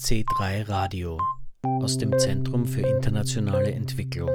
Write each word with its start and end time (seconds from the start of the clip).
C3 0.00 0.68
Radio 0.68 1.18
aus 1.64 1.98
dem 1.98 2.16
Zentrum 2.18 2.64
für 2.66 2.82
internationale 2.82 3.72
Entwicklung. 3.72 4.30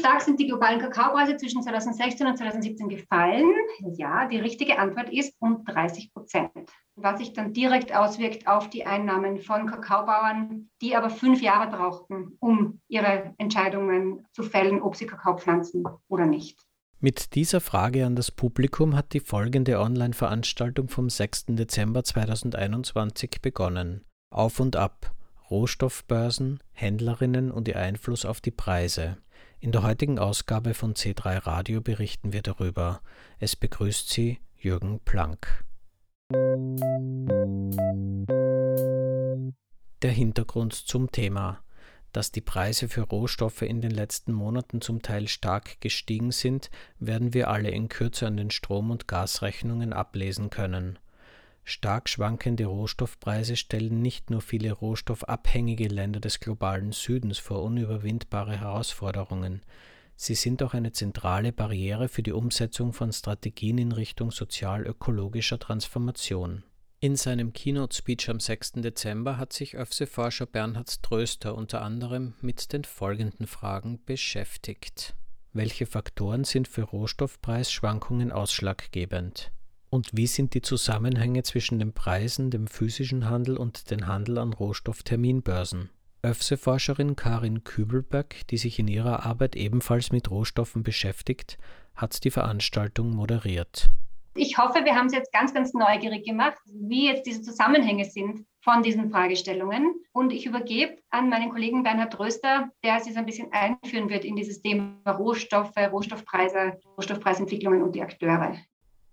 stark 0.00 0.22
sind 0.22 0.40
die 0.40 0.46
globalen 0.46 0.80
Kakaopreise 0.80 1.36
zwischen 1.36 1.62
2016 1.62 2.26
und 2.26 2.36
2017 2.36 2.88
gefallen? 2.88 3.52
Ja, 3.96 4.26
die 4.26 4.38
richtige 4.38 4.78
Antwort 4.78 5.10
ist 5.10 5.34
um 5.40 5.64
30 5.64 6.12
Prozent. 6.12 6.50
Was 6.96 7.18
sich 7.18 7.32
dann 7.32 7.52
direkt 7.52 7.94
auswirkt 7.94 8.46
auf 8.46 8.68
die 8.68 8.86
Einnahmen 8.86 9.38
von 9.38 9.66
Kakaobauern, 9.66 10.70
die 10.80 10.96
aber 10.96 11.10
fünf 11.10 11.40
Jahre 11.42 11.70
brauchten, 11.70 12.36
um 12.40 12.79
ihre 12.90 13.34
Entscheidungen 13.38 14.26
zu 14.32 14.42
fällen, 14.42 14.82
ob 14.82 14.96
sie 14.96 15.06
Kakao 15.06 15.38
pflanzen 15.38 15.84
oder 16.08 16.26
nicht. 16.26 16.66
Mit 16.98 17.34
dieser 17.34 17.62
Frage 17.62 18.04
an 18.04 18.14
das 18.14 18.30
Publikum 18.30 18.94
hat 18.94 19.14
die 19.14 19.20
folgende 19.20 19.80
Online-Veranstaltung 19.80 20.88
vom 20.88 21.08
6. 21.08 21.46
Dezember 21.48 22.04
2021 22.04 23.40
begonnen. 23.40 24.04
Auf 24.30 24.60
und 24.60 24.76
ab. 24.76 25.14
Rohstoffbörsen, 25.50 26.60
Händlerinnen 26.72 27.50
und 27.50 27.66
ihr 27.68 27.76
Einfluss 27.76 28.24
auf 28.24 28.40
die 28.40 28.50
Preise. 28.50 29.16
In 29.60 29.72
der 29.72 29.82
heutigen 29.82 30.18
Ausgabe 30.18 30.74
von 30.74 30.94
C3 30.94 31.46
Radio 31.46 31.80
berichten 31.80 32.32
wir 32.32 32.42
darüber. 32.42 33.00
Es 33.38 33.56
begrüßt 33.56 34.10
Sie 34.10 34.38
Jürgen 34.56 35.00
Planck. 35.04 35.64
Der 40.02 40.10
Hintergrund 40.12 40.74
zum 40.74 41.10
Thema. 41.10 41.60
Dass 42.12 42.32
die 42.32 42.40
Preise 42.40 42.88
für 42.88 43.02
Rohstoffe 43.02 43.62
in 43.62 43.80
den 43.80 43.92
letzten 43.92 44.32
Monaten 44.32 44.80
zum 44.80 45.00
Teil 45.00 45.28
stark 45.28 45.80
gestiegen 45.80 46.32
sind, 46.32 46.70
werden 46.98 47.34
wir 47.34 47.48
alle 47.48 47.70
in 47.70 47.88
Kürze 47.88 48.26
an 48.26 48.36
den 48.36 48.50
Strom- 48.50 48.90
und 48.90 49.06
Gasrechnungen 49.06 49.92
ablesen 49.92 50.50
können. 50.50 50.98
Stark 51.62 52.08
schwankende 52.08 52.66
Rohstoffpreise 52.66 53.54
stellen 53.54 54.02
nicht 54.02 54.30
nur 54.30 54.40
viele 54.40 54.72
rohstoffabhängige 54.72 55.86
Länder 55.86 56.18
des 56.18 56.40
globalen 56.40 56.90
Südens 56.90 57.38
vor 57.38 57.62
unüberwindbare 57.62 58.58
Herausforderungen, 58.58 59.62
sie 60.16 60.34
sind 60.34 60.62
auch 60.64 60.74
eine 60.74 60.92
zentrale 60.92 61.52
Barriere 61.52 62.08
für 62.08 62.24
die 62.24 62.32
Umsetzung 62.32 62.92
von 62.92 63.12
Strategien 63.12 63.78
in 63.78 63.92
Richtung 63.92 64.32
sozial-ökologischer 64.32 65.60
Transformation. 65.60 66.64
In 67.02 67.16
seinem 67.16 67.54
Keynote-Speech 67.54 68.28
am 68.28 68.40
6. 68.40 68.72
Dezember 68.72 69.38
hat 69.38 69.54
sich 69.54 69.74
ÖFSE-Forscher 69.74 70.44
Bernhard 70.44 71.02
Tröster 71.02 71.54
unter 71.54 71.80
anderem 71.80 72.34
mit 72.42 72.74
den 72.74 72.84
folgenden 72.84 73.46
Fragen 73.46 74.04
beschäftigt. 74.04 75.14
Welche 75.54 75.86
Faktoren 75.86 76.44
sind 76.44 76.68
für 76.68 76.82
Rohstoffpreisschwankungen 76.82 78.32
ausschlaggebend? 78.32 79.50
Und 79.88 80.10
wie 80.12 80.26
sind 80.26 80.52
die 80.52 80.60
Zusammenhänge 80.60 81.42
zwischen 81.42 81.78
den 81.78 81.94
Preisen, 81.94 82.50
dem 82.50 82.66
physischen 82.66 83.30
Handel 83.30 83.56
und 83.56 83.90
dem 83.90 84.06
Handel 84.06 84.36
an 84.36 84.52
Rohstoffterminbörsen? 84.52 85.88
ÖFSE-Forscherin 86.22 87.16
Karin 87.16 87.64
Kübelberg, 87.64 88.46
die 88.48 88.58
sich 88.58 88.78
in 88.78 88.88
ihrer 88.88 89.24
Arbeit 89.24 89.56
ebenfalls 89.56 90.12
mit 90.12 90.30
Rohstoffen 90.30 90.82
beschäftigt, 90.82 91.56
hat 91.94 92.22
die 92.24 92.30
Veranstaltung 92.30 93.08
moderiert. 93.08 93.90
Ich 94.34 94.58
hoffe, 94.58 94.84
wir 94.84 94.94
haben 94.94 95.06
es 95.06 95.12
jetzt 95.12 95.32
ganz, 95.32 95.52
ganz 95.52 95.74
neugierig 95.74 96.24
gemacht, 96.24 96.56
wie 96.66 97.08
jetzt 97.08 97.26
diese 97.26 97.42
Zusammenhänge 97.42 98.04
sind 98.04 98.46
von 98.62 98.82
diesen 98.82 99.10
Fragestellungen. 99.10 99.94
Und 100.12 100.32
ich 100.32 100.46
übergebe 100.46 100.98
an 101.10 101.28
meinen 101.28 101.50
Kollegen 101.50 101.82
Bernhard 101.82 102.18
Röster, 102.18 102.70
der 102.84 103.00
sich 103.00 103.16
ein 103.16 103.26
bisschen 103.26 103.52
einführen 103.52 104.08
wird 104.08 104.24
in 104.24 104.36
dieses 104.36 104.62
Thema 104.62 104.94
Rohstoffe, 105.10 105.76
Rohstoffpreise, 105.76 106.78
Rohstoffpreisentwicklungen 106.96 107.82
und 107.82 107.94
die 107.94 108.02
Akteure. 108.02 108.56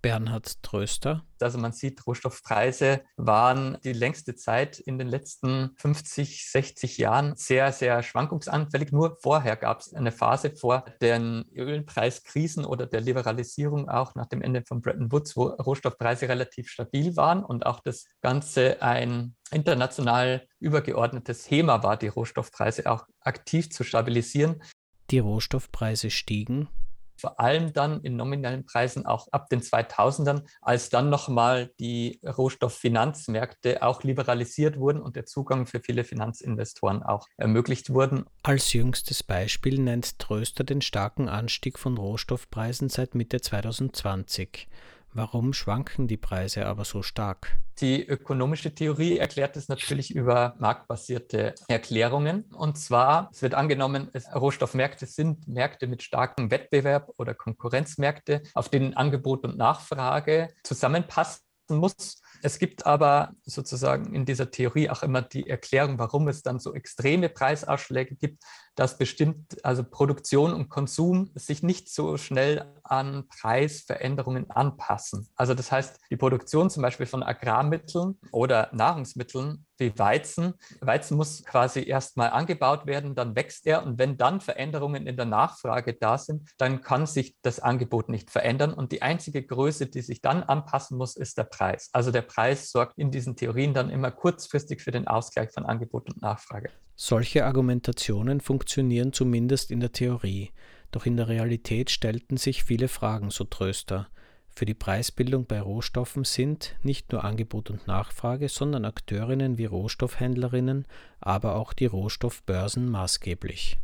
Bernhard 0.07 0.63
Tröster. 0.63 1.25
Also 1.41 1.57
man 1.57 1.73
sieht, 1.73 2.07
Rohstoffpreise 2.07 3.01
waren 3.18 3.78
die 3.84 3.91
längste 3.91 4.35
Zeit 4.35 4.79
in 4.79 4.97
den 4.97 5.09
letzten 5.09 5.72
50, 5.75 6.50
60 6.50 6.97
Jahren 6.97 7.35
sehr, 7.35 7.73
sehr 7.73 8.01
schwankungsanfällig. 8.03 8.94
Nur 8.94 9.17
vorher 9.22 9.57
gab 9.57 9.81
es 9.81 9.94
eine 9.94 10.13
Phase 10.13 10.51
vor 10.51 10.85
den 11.01 11.44
Ölpreiskrisen 11.53 12.63
oder 12.63 12.85
der 12.85 13.01
Liberalisierung 13.01 13.90
auch 13.90 14.16
nach 14.16 14.28
dem 14.28 14.41
Ende 14.41 14.63
von 14.66 14.79
Bretton 14.79 15.12
Woods, 15.12 15.35
wo 15.35 15.47
Rohstoffpreise 15.47 16.29
relativ 16.29 16.69
stabil 16.69 17.17
waren 17.17 17.44
und 17.44 17.66
auch 17.66 17.81
das 17.81 18.06
Ganze 18.22 18.81
ein 18.81 19.35
international 19.51 20.47
übergeordnetes 20.62 21.44
Thema 21.44 21.84
war, 21.84 21.97
die 21.97 22.07
Rohstoffpreise 22.07 22.90
auch 22.90 23.07
aktiv 23.19 23.72
zu 23.72 23.84
stabilisieren. 23.84 24.63
Die 25.12 25.19
Rohstoffpreise 25.19 26.12
stiegen 26.12 26.69
vor 27.17 27.39
allem 27.39 27.73
dann 27.73 28.01
in 28.01 28.16
nominellen 28.16 28.66
Preisen 28.66 29.05
auch 29.05 29.28
ab 29.31 29.50
den 29.50 29.61
2000ern, 29.61 30.44
als 30.61 30.89
dann 30.89 31.09
nochmal 31.09 31.72
die 31.79 32.19
Rohstofffinanzmärkte 32.23 33.81
auch 33.81 34.03
liberalisiert 34.03 34.79
wurden 34.79 35.01
und 35.01 35.16
der 35.16 35.25
Zugang 35.25 35.66
für 35.66 35.79
viele 35.79 36.03
Finanzinvestoren 36.03 37.03
auch 37.03 37.28
ermöglicht 37.38 37.94
wurden. 37.94 38.25
Als 38.44 38.73
jüngstes 38.73 39.23
Beispiel 39.23 39.79
nennt 39.79 40.19
Tröster 40.19 40.63
den 40.63 40.81
starken 40.81 41.29
Anstieg 41.29 41.79
von 41.79 41.97
Rohstoffpreisen 41.97 42.89
seit 42.89 43.16
Mitte 43.16 43.41
2020. 43.41 44.67
Warum 45.13 45.53
schwanken 45.53 46.07
die 46.07 46.18
Preise 46.18 46.66
aber 46.68 46.85
so 46.85 47.01
stark? 47.01 47.59
Die 47.79 48.06
ökonomische 48.06 48.73
Theorie 48.73 49.18
erklärt 49.18 49.56
es 49.57 49.68
natürlich 49.68 50.13
über 50.13 50.56
marktbasierte 50.59 51.56
Erklärungen. 51.68 52.44
Und 52.53 52.78
zwar, 52.78 53.29
es 53.31 53.41
wird 53.41 53.53
angenommen, 53.53 54.09
es, 54.13 54.28
Rohstoffmärkte 54.34 55.06
sind 55.06 55.47
Märkte 55.47 55.88
mit 55.88 56.03
starkem 56.03 56.51
Wettbewerb 56.51 57.12
oder 57.17 57.34
Konkurrenzmärkte, 57.34 58.44
auf 58.53 58.69
denen 58.69 58.96
Angebot 58.96 59.44
und 59.44 59.57
Nachfrage 59.57 60.50
zusammenpassen 60.63 61.44
muss. 61.69 62.22
Es 62.44 62.59
gibt 62.59 62.85
aber 62.85 63.34
sozusagen 63.44 64.13
in 64.13 64.25
dieser 64.25 64.51
Theorie 64.51 64.90
auch 64.90 65.03
immer 65.03 65.22
die 65.22 65.50
Erklärung, 65.50 66.00
warum 66.00 66.28
es 66.28 66.44
dann 66.44 66.59
so 66.59 66.73
extreme 66.73 67.29
Preisausschläge 67.29 68.16
gibt, 68.16 68.44
dass 68.77 68.97
bestimmt 68.97 69.57
also 69.65 69.83
Produktion 69.83 70.53
und 70.53 70.69
Konsum 70.69 71.31
sich 71.35 71.63
nicht 71.63 71.89
so 71.89 72.15
schnell 72.15 72.73
an 72.83 73.27
Preisveränderungen 73.27 74.49
anpassen. 74.51 75.27
Also 75.35 75.53
das 75.53 75.71
heißt, 75.71 75.99
die 76.11 76.15
Produktion 76.15 76.69
zum 76.69 76.83
Beispiel 76.83 77.07
von 77.07 77.23
Agrarmitteln 77.23 78.17
oder 78.31 78.69
Nahrungsmitteln 78.71 79.66
wie 79.79 79.97
Weizen. 79.97 80.53
Weizen 80.79 81.17
muss 81.17 81.43
quasi 81.43 81.87
erstmal 81.87 82.29
angebaut 82.29 82.85
werden, 82.85 83.16
dann 83.16 83.35
wächst 83.35 83.66
er 83.66 83.83
und 83.83 83.97
wenn 83.97 84.17
dann 84.17 84.41
Veränderungen 84.41 85.07
in 85.07 85.17
der 85.17 85.25
Nachfrage 85.25 85.93
da 85.93 86.17
sind, 86.17 86.49
dann 86.57 86.81
kann 86.81 87.07
sich 87.07 87.35
das 87.41 87.59
Angebot 87.59 88.09
nicht 88.09 88.29
verändern 88.29 88.73
und 88.73 88.91
die 88.91 89.01
einzige 89.01 89.43
Größe, 89.43 89.87
die 89.87 90.01
sich 90.01 90.21
dann 90.21 90.43
anpassen 90.43 90.97
muss, 90.97 91.16
ist 91.16 91.37
der 91.37 91.45
Preis. 91.45 91.89
Also 91.93 92.11
der 92.11 92.21
Preis 92.21 92.71
sorgt 92.71 92.97
in 92.97 93.09
diesen 93.09 93.35
Theorien 93.35 93.73
dann 93.73 93.89
immer 93.89 94.11
kurzfristig 94.11 94.81
für 94.81 94.91
den 94.91 95.07
Ausgleich 95.07 95.51
von 95.51 95.66
Angebot 95.66 96.09
und 96.09 96.21
Nachfrage. 96.21 96.69
Solche 97.00 97.46
Argumentationen 97.46 98.41
funktionieren 98.41 99.13
zumindest 99.13 99.69
in 99.69 99.80
der 99.80 99.91
Theorie, 99.91 100.52
doch 100.90 101.06
in 101.06 101.16
der 101.16 101.28
Realität 101.28 101.91
stellten 101.91 102.38
sich 102.38 102.63
viele 102.63 102.88
Fragen, 102.88 103.30
so 103.30 103.44
Tröster. 103.44 104.08
Für 104.50 104.66
die 104.66 104.74
Preisbildung 104.74 105.46
bei 105.46 105.62
Rohstoffen 105.62 106.24
sind 106.24 106.75
nicht 106.81 107.12
nur 107.12 107.24
Angebot 107.24 107.69
und 107.69 107.85
Nachfrage, 107.85 108.50
sondern 108.50 108.84
Akteurinnen 108.84 109.59
wie 109.59 109.66
Rohstoffhändlerinnen, 109.66 110.88
aber 111.19 111.56
auch 111.56 111.74
die 111.74 111.85
Rohstoffbörsen 111.85 112.90
maßgeblich. 112.90 113.78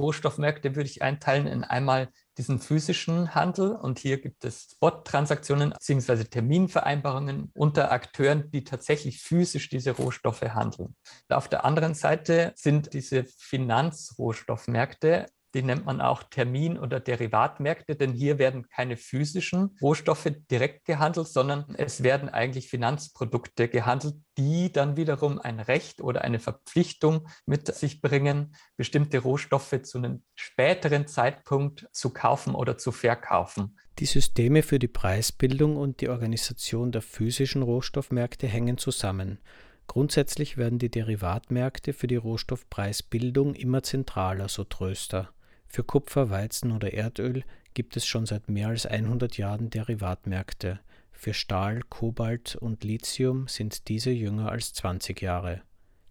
Rohstoffmärkte 0.00 0.74
würde 0.74 0.88
ich 0.88 1.02
einteilen 1.02 1.46
in 1.46 1.64
einmal 1.64 2.08
diesen 2.38 2.58
physischen 2.58 3.34
Handel 3.34 3.72
und 3.72 3.98
hier 3.98 4.20
gibt 4.20 4.44
es 4.44 4.68
Spot-Transaktionen 4.72 5.70
bzw. 5.70 6.24
Terminvereinbarungen 6.24 7.50
unter 7.54 7.92
Akteuren, 7.92 8.50
die 8.50 8.64
tatsächlich 8.64 9.22
physisch 9.22 9.68
diese 9.68 9.92
Rohstoffe 9.92 10.42
handeln. 10.42 10.96
Auf 11.28 11.48
der 11.48 11.64
anderen 11.64 11.94
Seite 11.94 12.52
sind 12.56 12.92
diese 12.92 13.24
Finanzrohstoffmärkte 13.24 15.26
die 15.54 15.62
nennt 15.62 15.86
man 15.86 16.00
auch 16.00 16.24
Termin- 16.24 16.78
oder 16.78 17.00
Derivatmärkte, 17.00 17.96
denn 17.96 18.12
hier 18.12 18.38
werden 18.38 18.68
keine 18.68 18.96
physischen 18.96 19.76
Rohstoffe 19.80 20.30
direkt 20.50 20.84
gehandelt, 20.84 21.28
sondern 21.28 21.74
es 21.78 22.02
werden 22.02 22.28
eigentlich 22.28 22.68
Finanzprodukte 22.68 23.68
gehandelt, 23.68 24.16
die 24.36 24.72
dann 24.72 24.96
wiederum 24.96 25.38
ein 25.38 25.60
Recht 25.60 26.00
oder 26.00 26.22
eine 26.22 26.40
Verpflichtung 26.40 27.28
mit 27.46 27.72
sich 27.72 28.00
bringen, 28.00 28.56
bestimmte 28.76 29.20
Rohstoffe 29.20 29.80
zu 29.82 29.98
einem 29.98 30.22
späteren 30.34 31.06
Zeitpunkt 31.06 31.88
zu 31.92 32.10
kaufen 32.10 32.54
oder 32.54 32.76
zu 32.76 32.90
verkaufen. 32.90 33.78
Die 34.00 34.06
Systeme 34.06 34.62
für 34.62 34.80
die 34.80 34.88
Preisbildung 34.88 35.76
und 35.76 36.00
die 36.00 36.08
Organisation 36.08 36.90
der 36.90 37.02
physischen 37.02 37.62
Rohstoffmärkte 37.62 38.48
hängen 38.48 38.76
zusammen. 38.76 39.38
Grundsätzlich 39.86 40.56
werden 40.56 40.78
die 40.78 40.90
Derivatmärkte 40.90 41.92
für 41.92 42.06
die 42.06 42.16
Rohstoffpreisbildung 42.16 43.54
immer 43.54 43.82
zentraler, 43.82 44.48
so 44.48 44.64
Tröster. 44.64 45.30
Für 45.74 45.82
Kupfer, 45.82 46.30
Weizen 46.30 46.70
oder 46.70 46.94
Erdöl 46.94 47.42
gibt 47.74 47.96
es 47.96 48.06
schon 48.06 48.26
seit 48.26 48.48
mehr 48.48 48.68
als 48.68 48.86
100 48.86 49.36
Jahren 49.38 49.70
Derivatmärkte, 49.70 50.78
für 51.10 51.34
Stahl, 51.34 51.80
Kobalt 51.88 52.54
und 52.54 52.84
Lithium 52.84 53.48
sind 53.48 53.88
diese 53.88 54.12
jünger 54.12 54.52
als 54.52 54.72
20 54.74 55.20
Jahre. 55.20 55.62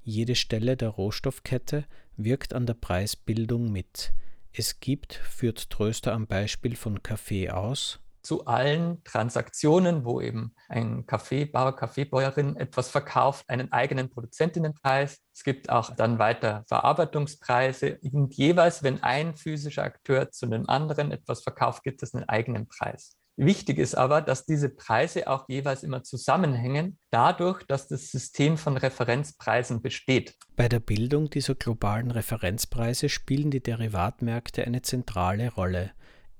Jede 0.03 0.35
Stelle 0.35 0.75
der 0.75 0.89
Rohstoffkette 0.89 1.85
wirkt 2.17 2.53
an 2.53 2.65
der 2.65 2.73
Preisbildung 2.73 3.71
mit. 3.71 4.11
Es 4.51 4.81
gibt, 4.81 5.13
führt 5.13 5.69
Tröster 5.69 6.11
am 6.11 6.27
Beispiel 6.27 6.75
von 6.75 7.01
Kaffee 7.01 7.49
aus, 7.49 8.01
zu 8.23 8.45
allen 8.45 9.03
Transaktionen, 9.03 10.05
wo 10.05 10.21
eben 10.21 10.55
ein 10.69 11.05
Kaffeebauer, 11.05 11.75
Kaffeebäuerin 11.75 12.55
etwas 12.55 12.89
verkauft, 12.89 13.49
einen 13.49 13.71
eigenen 13.71 14.09
Produzentinnenpreis. 14.09 15.19
Es 15.33 15.43
gibt 15.43 15.69
auch 15.69 15.95
dann 15.95 16.19
weiter 16.19 16.63
Verarbeitungspreise. 16.67 17.99
Und 18.11 18.33
jeweils, 18.35 18.81
wenn 18.81 19.03
ein 19.03 19.35
physischer 19.35 19.83
Akteur 19.83 20.31
zu 20.31 20.45
einem 20.45 20.65
anderen 20.67 21.11
etwas 21.11 21.43
verkauft, 21.43 21.83
gibt 21.83 22.01
es 22.01 22.15
einen 22.15 22.27
eigenen 22.27 22.67
Preis. 22.67 23.17
Wichtig 23.35 23.79
ist 23.79 23.95
aber, 23.95 24.21
dass 24.21 24.45
diese 24.45 24.69
Preise 24.69 25.27
auch 25.27 25.49
jeweils 25.49 25.81
immer 25.81 26.03
zusammenhängen, 26.03 26.99
dadurch, 27.09 27.63
dass 27.63 27.87
das 27.87 28.11
System 28.11 28.57
von 28.57 28.77
Referenzpreisen 28.77 29.81
besteht. 29.81 30.35
Bei 30.55 30.69
der 30.69 30.79
Bildung 30.79 31.31
dieser 31.31 31.55
globalen 31.55 32.11
Referenzpreise 32.11 33.09
spielen 33.09 33.49
die 33.49 33.63
Derivatmärkte 33.63 34.63
eine 34.65 34.83
zentrale 34.83 35.51
Rolle 35.51 35.93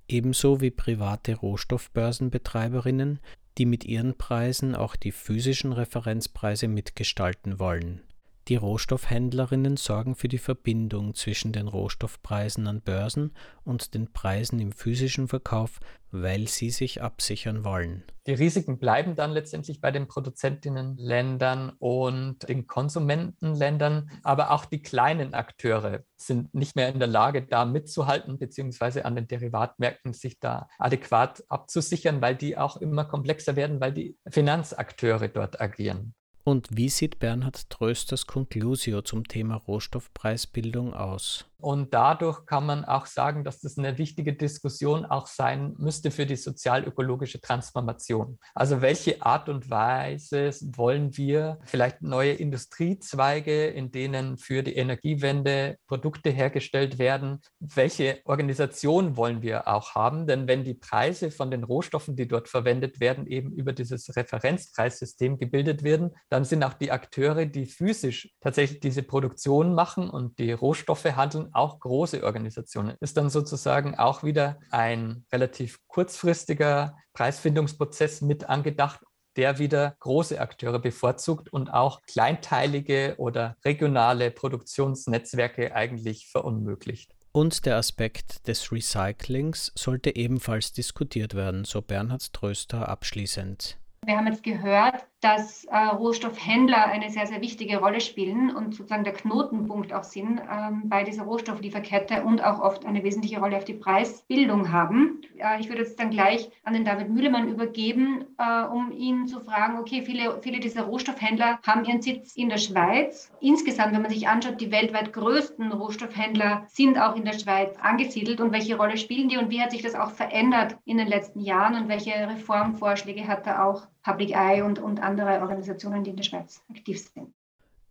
ebenso 0.07 0.61
wie 0.61 0.71
private 0.71 1.35
Rohstoffbörsenbetreiberinnen, 1.35 3.19
die 3.57 3.65
mit 3.65 3.85
ihren 3.85 4.17
Preisen 4.17 4.75
auch 4.75 4.95
die 4.95 5.11
physischen 5.11 5.73
Referenzpreise 5.73 6.67
mitgestalten 6.67 7.59
wollen. 7.59 8.01
Die 8.49 8.57
Rohstoffhändlerinnen 8.57 9.77
sorgen 9.77 10.15
für 10.15 10.27
die 10.27 10.37
Verbindung 10.37 11.15
zwischen 11.15 11.53
den 11.53 11.69
Rohstoffpreisen 11.69 12.67
an 12.67 12.81
Börsen 12.81 13.31
und 13.63 13.93
den 13.93 14.11
Preisen 14.11 14.59
im 14.59 14.73
physischen 14.73 15.29
Verkauf, 15.29 15.79
weil 16.11 16.49
sie 16.49 16.69
sich 16.69 17.01
absichern 17.01 17.63
wollen. 17.63 18.03
Die 18.27 18.33
Risiken 18.33 18.79
bleiben 18.79 19.15
dann 19.15 19.31
letztendlich 19.31 19.79
bei 19.79 19.91
den 19.91 20.09
Produzentinnenländern 20.09 21.71
und 21.79 22.47
den 22.49 22.67
Konsumentenländern, 22.67 24.11
aber 24.23 24.51
auch 24.51 24.65
die 24.65 24.81
kleinen 24.81 25.33
Akteure 25.33 26.03
sind 26.17 26.53
nicht 26.53 26.75
mehr 26.75 26.89
in 26.89 26.99
der 26.99 27.07
Lage, 27.07 27.43
da 27.43 27.63
mitzuhalten, 27.63 28.39
beziehungsweise 28.39 29.05
an 29.05 29.15
den 29.15 29.27
Derivatmärkten 29.27 30.11
sich 30.11 30.41
da 30.41 30.67
adäquat 30.79 31.45
abzusichern, 31.47 32.21
weil 32.21 32.35
die 32.35 32.57
auch 32.57 32.75
immer 32.75 33.05
komplexer 33.05 33.55
werden, 33.55 33.79
weil 33.79 33.93
die 33.93 34.17
Finanzakteure 34.29 35.29
dort 35.29 35.61
agieren. 35.61 36.13
Und 36.43 36.67
wie 36.71 36.89
sieht 36.89 37.19
Bernhard 37.19 37.69
Trösters 37.69 38.27
Conclusio 38.27 39.01
zum 39.01 39.27
Thema 39.27 39.55
Rohstoffpreisbildung 39.55 40.93
aus? 40.93 41.45
Und 41.63 41.93
dadurch 41.93 42.45
kann 42.45 42.65
man 42.65 42.83
auch 42.83 43.05
sagen, 43.05 43.45
dass 43.45 43.61
das 43.61 43.77
eine 43.77 43.97
wichtige 43.97 44.33
Diskussion 44.33 45.05
auch 45.05 45.27
sein 45.27 45.75
müsste 45.77 46.11
für 46.11 46.25
die 46.25 46.35
sozial-ökologische 46.35 47.39
Transformation. 47.39 48.37
Also 48.53 48.81
welche 48.81 49.21
Art 49.25 49.47
und 49.47 49.69
Weise 49.69 50.49
wollen 50.75 51.15
wir 51.15 51.59
vielleicht 51.63 52.01
neue 52.01 52.33
Industriezweige, 52.33 53.67
in 53.67 53.93
denen 53.93 54.35
für 54.35 54.61
die 54.61 54.75
Energiewende 54.75 55.77
Produkte 55.87 56.31
hergestellt 56.31 56.99
werden? 56.99 57.39
Welche 57.61 58.19
Organisation 58.25 59.15
wollen 59.15 59.41
wir 59.41 59.69
auch 59.69 59.95
haben? 59.95 60.27
Denn 60.27 60.49
wenn 60.49 60.65
die 60.65 60.73
Preise 60.73 61.31
von 61.31 61.49
den 61.49 61.63
Rohstoffen, 61.63 62.17
die 62.17 62.27
dort 62.27 62.49
verwendet 62.49 62.99
werden, 62.99 63.25
eben 63.25 63.53
über 63.53 63.71
dieses 63.71 64.13
Referenzpreissystem 64.13 65.37
gebildet 65.37 65.81
werden, 65.83 66.11
dann 66.27 66.43
sind 66.43 66.61
auch 66.65 66.73
die 66.73 66.91
Akteure, 66.91 67.45
die 67.45 67.67
physisch 67.67 68.33
tatsächlich 68.41 68.81
diese 68.81 69.03
Produktion 69.03 69.73
machen 69.73 70.09
und 70.09 70.39
die 70.39 70.51
Rohstoffe 70.51 71.05
handeln, 71.05 71.51
auch 71.53 71.79
große 71.79 72.23
Organisationen, 72.23 72.95
ist 72.99 73.17
dann 73.17 73.29
sozusagen 73.29 73.95
auch 73.95 74.23
wieder 74.23 74.59
ein 74.71 75.25
relativ 75.31 75.79
kurzfristiger 75.87 76.97
Preisfindungsprozess 77.13 78.21
mit 78.21 78.49
angedacht, 78.49 79.01
der 79.35 79.59
wieder 79.59 79.95
große 79.99 80.39
Akteure 80.39 80.79
bevorzugt 80.79 81.51
und 81.51 81.69
auch 81.69 82.01
kleinteilige 82.03 83.15
oder 83.17 83.57
regionale 83.65 84.31
Produktionsnetzwerke 84.31 85.75
eigentlich 85.75 86.27
verunmöglicht. 86.29 87.15
Und 87.31 87.65
der 87.65 87.77
Aspekt 87.77 88.47
des 88.47 88.71
Recyclings 88.71 89.71
sollte 89.75 90.15
ebenfalls 90.15 90.71
diskutiert 90.71 91.33
werden, 91.33 91.65
so 91.65 91.81
Bernhard 91.81 92.31
Tröster 92.31 92.87
abschließend. 92.87 93.79
Wir 94.05 94.17
haben 94.17 94.27
jetzt 94.27 94.43
gehört, 94.43 95.07
dass 95.23 95.63
äh, 95.65 95.77
Rohstoffhändler 95.77 96.85
eine 96.85 97.09
sehr, 97.09 97.25
sehr 97.25 97.39
wichtige 97.39 97.77
Rolle 97.77 98.01
spielen 98.01 98.53
und 98.53 98.75
sozusagen 98.75 99.05
der 99.05 99.13
Knotenpunkt 99.13 99.93
auch 99.93 100.03
sind 100.03 100.41
ähm, 100.51 100.83
bei 100.85 101.03
dieser 101.03 101.23
Rohstofflieferkette 101.23 102.23
und 102.23 102.43
auch 102.43 102.59
oft 102.59 102.85
eine 102.85 103.03
wesentliche 103.03 103.39
Rolle 103.39 103.55
auf 103.55 103.63
die 103.63 103.73
Preisbildung 103.73 104.73
haben. 104.73 105.21
Äh, 105.37 105.61
ich 105.61 105.69
würde 105.69 105.83
jetzt 105.83 105.97
dann 105.97 106.09
gleich 106.09 106.49
an 106.63 106.73
den 106.73 106.83
David 106.83 107.09
Mühlemann 107.09 107.47
übergeben, 107.47 108.25
äh, 108.37 108.65
um 108.65 108.91
ihn 108.91 109.25
zu 109.25 109.39
fragen, 109.39 109.79
okay, 109.79 110.01
viele, 110.01 110.41
viele 110.41 110.59
dieser 110.59 110.83
Rohstoffhändler 110.83 111.59
haben 111.65 111.85
ihren 111.85 112.01
Sitz 112.01 112.35
in 112.35 112.49
der 112.49 112.57
Schweiz. 112.57 113.31
Insgesamt, 113.39 113.93
wenn 113.93 114.01
man 114.01 114.11
sich 114.11 114.27
anschaut, 114.27 114.59
die 114.59 114.71
weltweit 114.71 115.13
größten 115.13 115.71
Rohstoffhändler 115.71 116.65
sind 116.67 116.97
auch 116.99 117.15
in 117.15 117.23
der 117.23 117.39
Schweiz 117.39 117.77
angesiedelt 117.81 118.41
und 118.41 118.51
welche 118.51 118.75
Rolle 118.75 118.97
spielen 118.97 119.29
die 119.29 119.37
und 119.37 119.49
wie 119.49 119.61
hat 119.61 119.71
sich 119.71 119.83
das 119.83 119.95
auch 119.95 120.11
verändert 120.11 120.77
in 120.83 120.97
den 120.97 121.07
letzten 121.07 121.39
Jahren 121.39 121.75
und 121.75 121.87
welche 121.87 122.11
Reformvorschläge 122.11 123.25
hat 123.25 123.47
da 123.47 123.63
auch 123.63 123.87
Public 124.03 124.31
Eye 124.31 124.61
und, 124.61 124.79
und 124.79 125.01
andere 125.01 125.41
Organisationen, 125.41 126.03
die 126.03 126.11
in 126.11 126.17
der 126.17 126.23
Schweiz 126.23 126.61
aktiv 126.69 126.99
sind. 126.99 127.33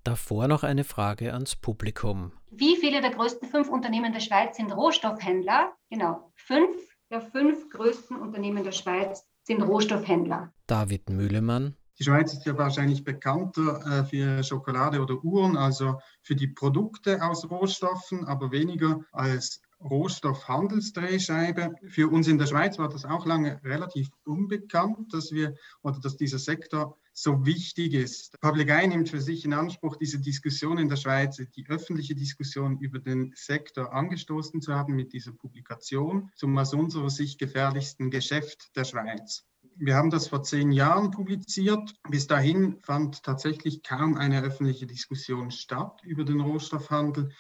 Davor 0.04 0.48
noch 0.48 0.64
eine 0.64 0.84
Frage 0.84 1.32
ans 1.32 1.54
Publikum. 1.56 2.32
Wie 2.50 2.76
viele 2.76 3.00
der 3.00 3.10
größten 3.10 3.48
fünf 3.48 3.68
Unternehmen 3.68 4.12
der 4.12 4.20
Schweiz 4.20 4.56
sind 4.56 4.72
Rohstoffhändler? 4.72 5.72
Genau, 5.90 6.32
fünf 6.34 6.76
der 7.12 7.20
fünf 7.20 7.68
größten 7.68 8.16
Unternehmen 8.16 8.64
der 8.64 8.72
Schweiz 8.72 9.28
sind 9.42 9.62
Rohstoffhändler. 9.62 10.52
David 10.66 11.10
Mühlemann. 11.10 11.76
Die 11.98 12.04
Schweiz 12.04 12.32
ist 12.32 12.46
ja 12.46 12.56
wahrscheinlich 12.56 13.04
bekannter 13.04 13.84
äh, 13.86 14.04
für 14.04 14.42
Schokolade 14.42 15.00
oder 15.00 15.22
Uhren, 15.22 15.58
also 15.58 16.00
für 16.22 16.34
die 16.34 16.48
Produkte 16.48 17.22
aus 17.22 17.48
Rohstoffen, 17.50 18.24
aber 18.24 18.50
weniger 18.50 19.00
als 19.12 19.60
Rohstoffhandelsdrehscheibe. 19.82 21.74
Für 21.88 22.08
uns 22.08 22.28
in 22.28 22.38
der 22.38 22.46
Schweiz 22.46 22.78
war 22.78 22.88
das 22.88 23.04
auch 23.04 23.26
lange 23.26 23.60
relativ 23.64 24.08
unbekannt, 24.24 25.12
dass 25.12 25.32
wir 25.32 25.54
oder 25.82 26.00
dass 26.00 26.16
dieser 26.16 26.38
Sektor 26.38 26.96
so 27.12 27.44
wichtig 27.44 27.94
ist. 27.94 28.40
Public 28.40 28.70
Eye 28.70 28.88
nimmt 28.88 29.08
für 29.08 29.20
sich 29.20 29.44
in 29.44 29.52
Anspruch, 29.52 29.96
diese 29.96 30.18
Diskussion 30.18 30.78
in 30.78 30.88
der 30.88 30.96
Schweiz, 30.96 31.36
die 31.56 31.66
öffentliche 31.68 32.14
Diskussion 32.14 32.78
über 32.78 32.98
den 32.98 33.32
Sektor 33.34 33.92
angestoßen 33.92 34.62
zu 34.62 34.74
haben 34.74 34.94
mit 34.94 35.12
dieser 35.12 35.32
Publikation 35.32 36.30
zum 36.36 36.56
aus 36.56 36.72
unserer 36.72 37.10
Sicht 37.10 37.38
gefährlichsten 37.38 38.10
Geschäft 38.10 38.74
der 38.76 38.84
Schweiz. 38.84 39.44
Wir 39.76 39.96
haben 39.96 40.10
das 40.10 40.28
vor 40.28 40.42
zehn 40.42 40.70
Jahren 40.70 41.10
publiziert. 41.10 41.94
Bis 42.08 42.26
dahin 42.26 42.78
fand 42.82 43.22
tatsächlich 43.22 43.82
kaum 43.82 44.16
eine 44.16 44.42
öffentliche 44.42 44.86
Diskussion 44.86 45.50
statt 45.50 46.00
über 46.02 46.24
den 46.24 46.40
Rohstoffhandel. 46.40 47.30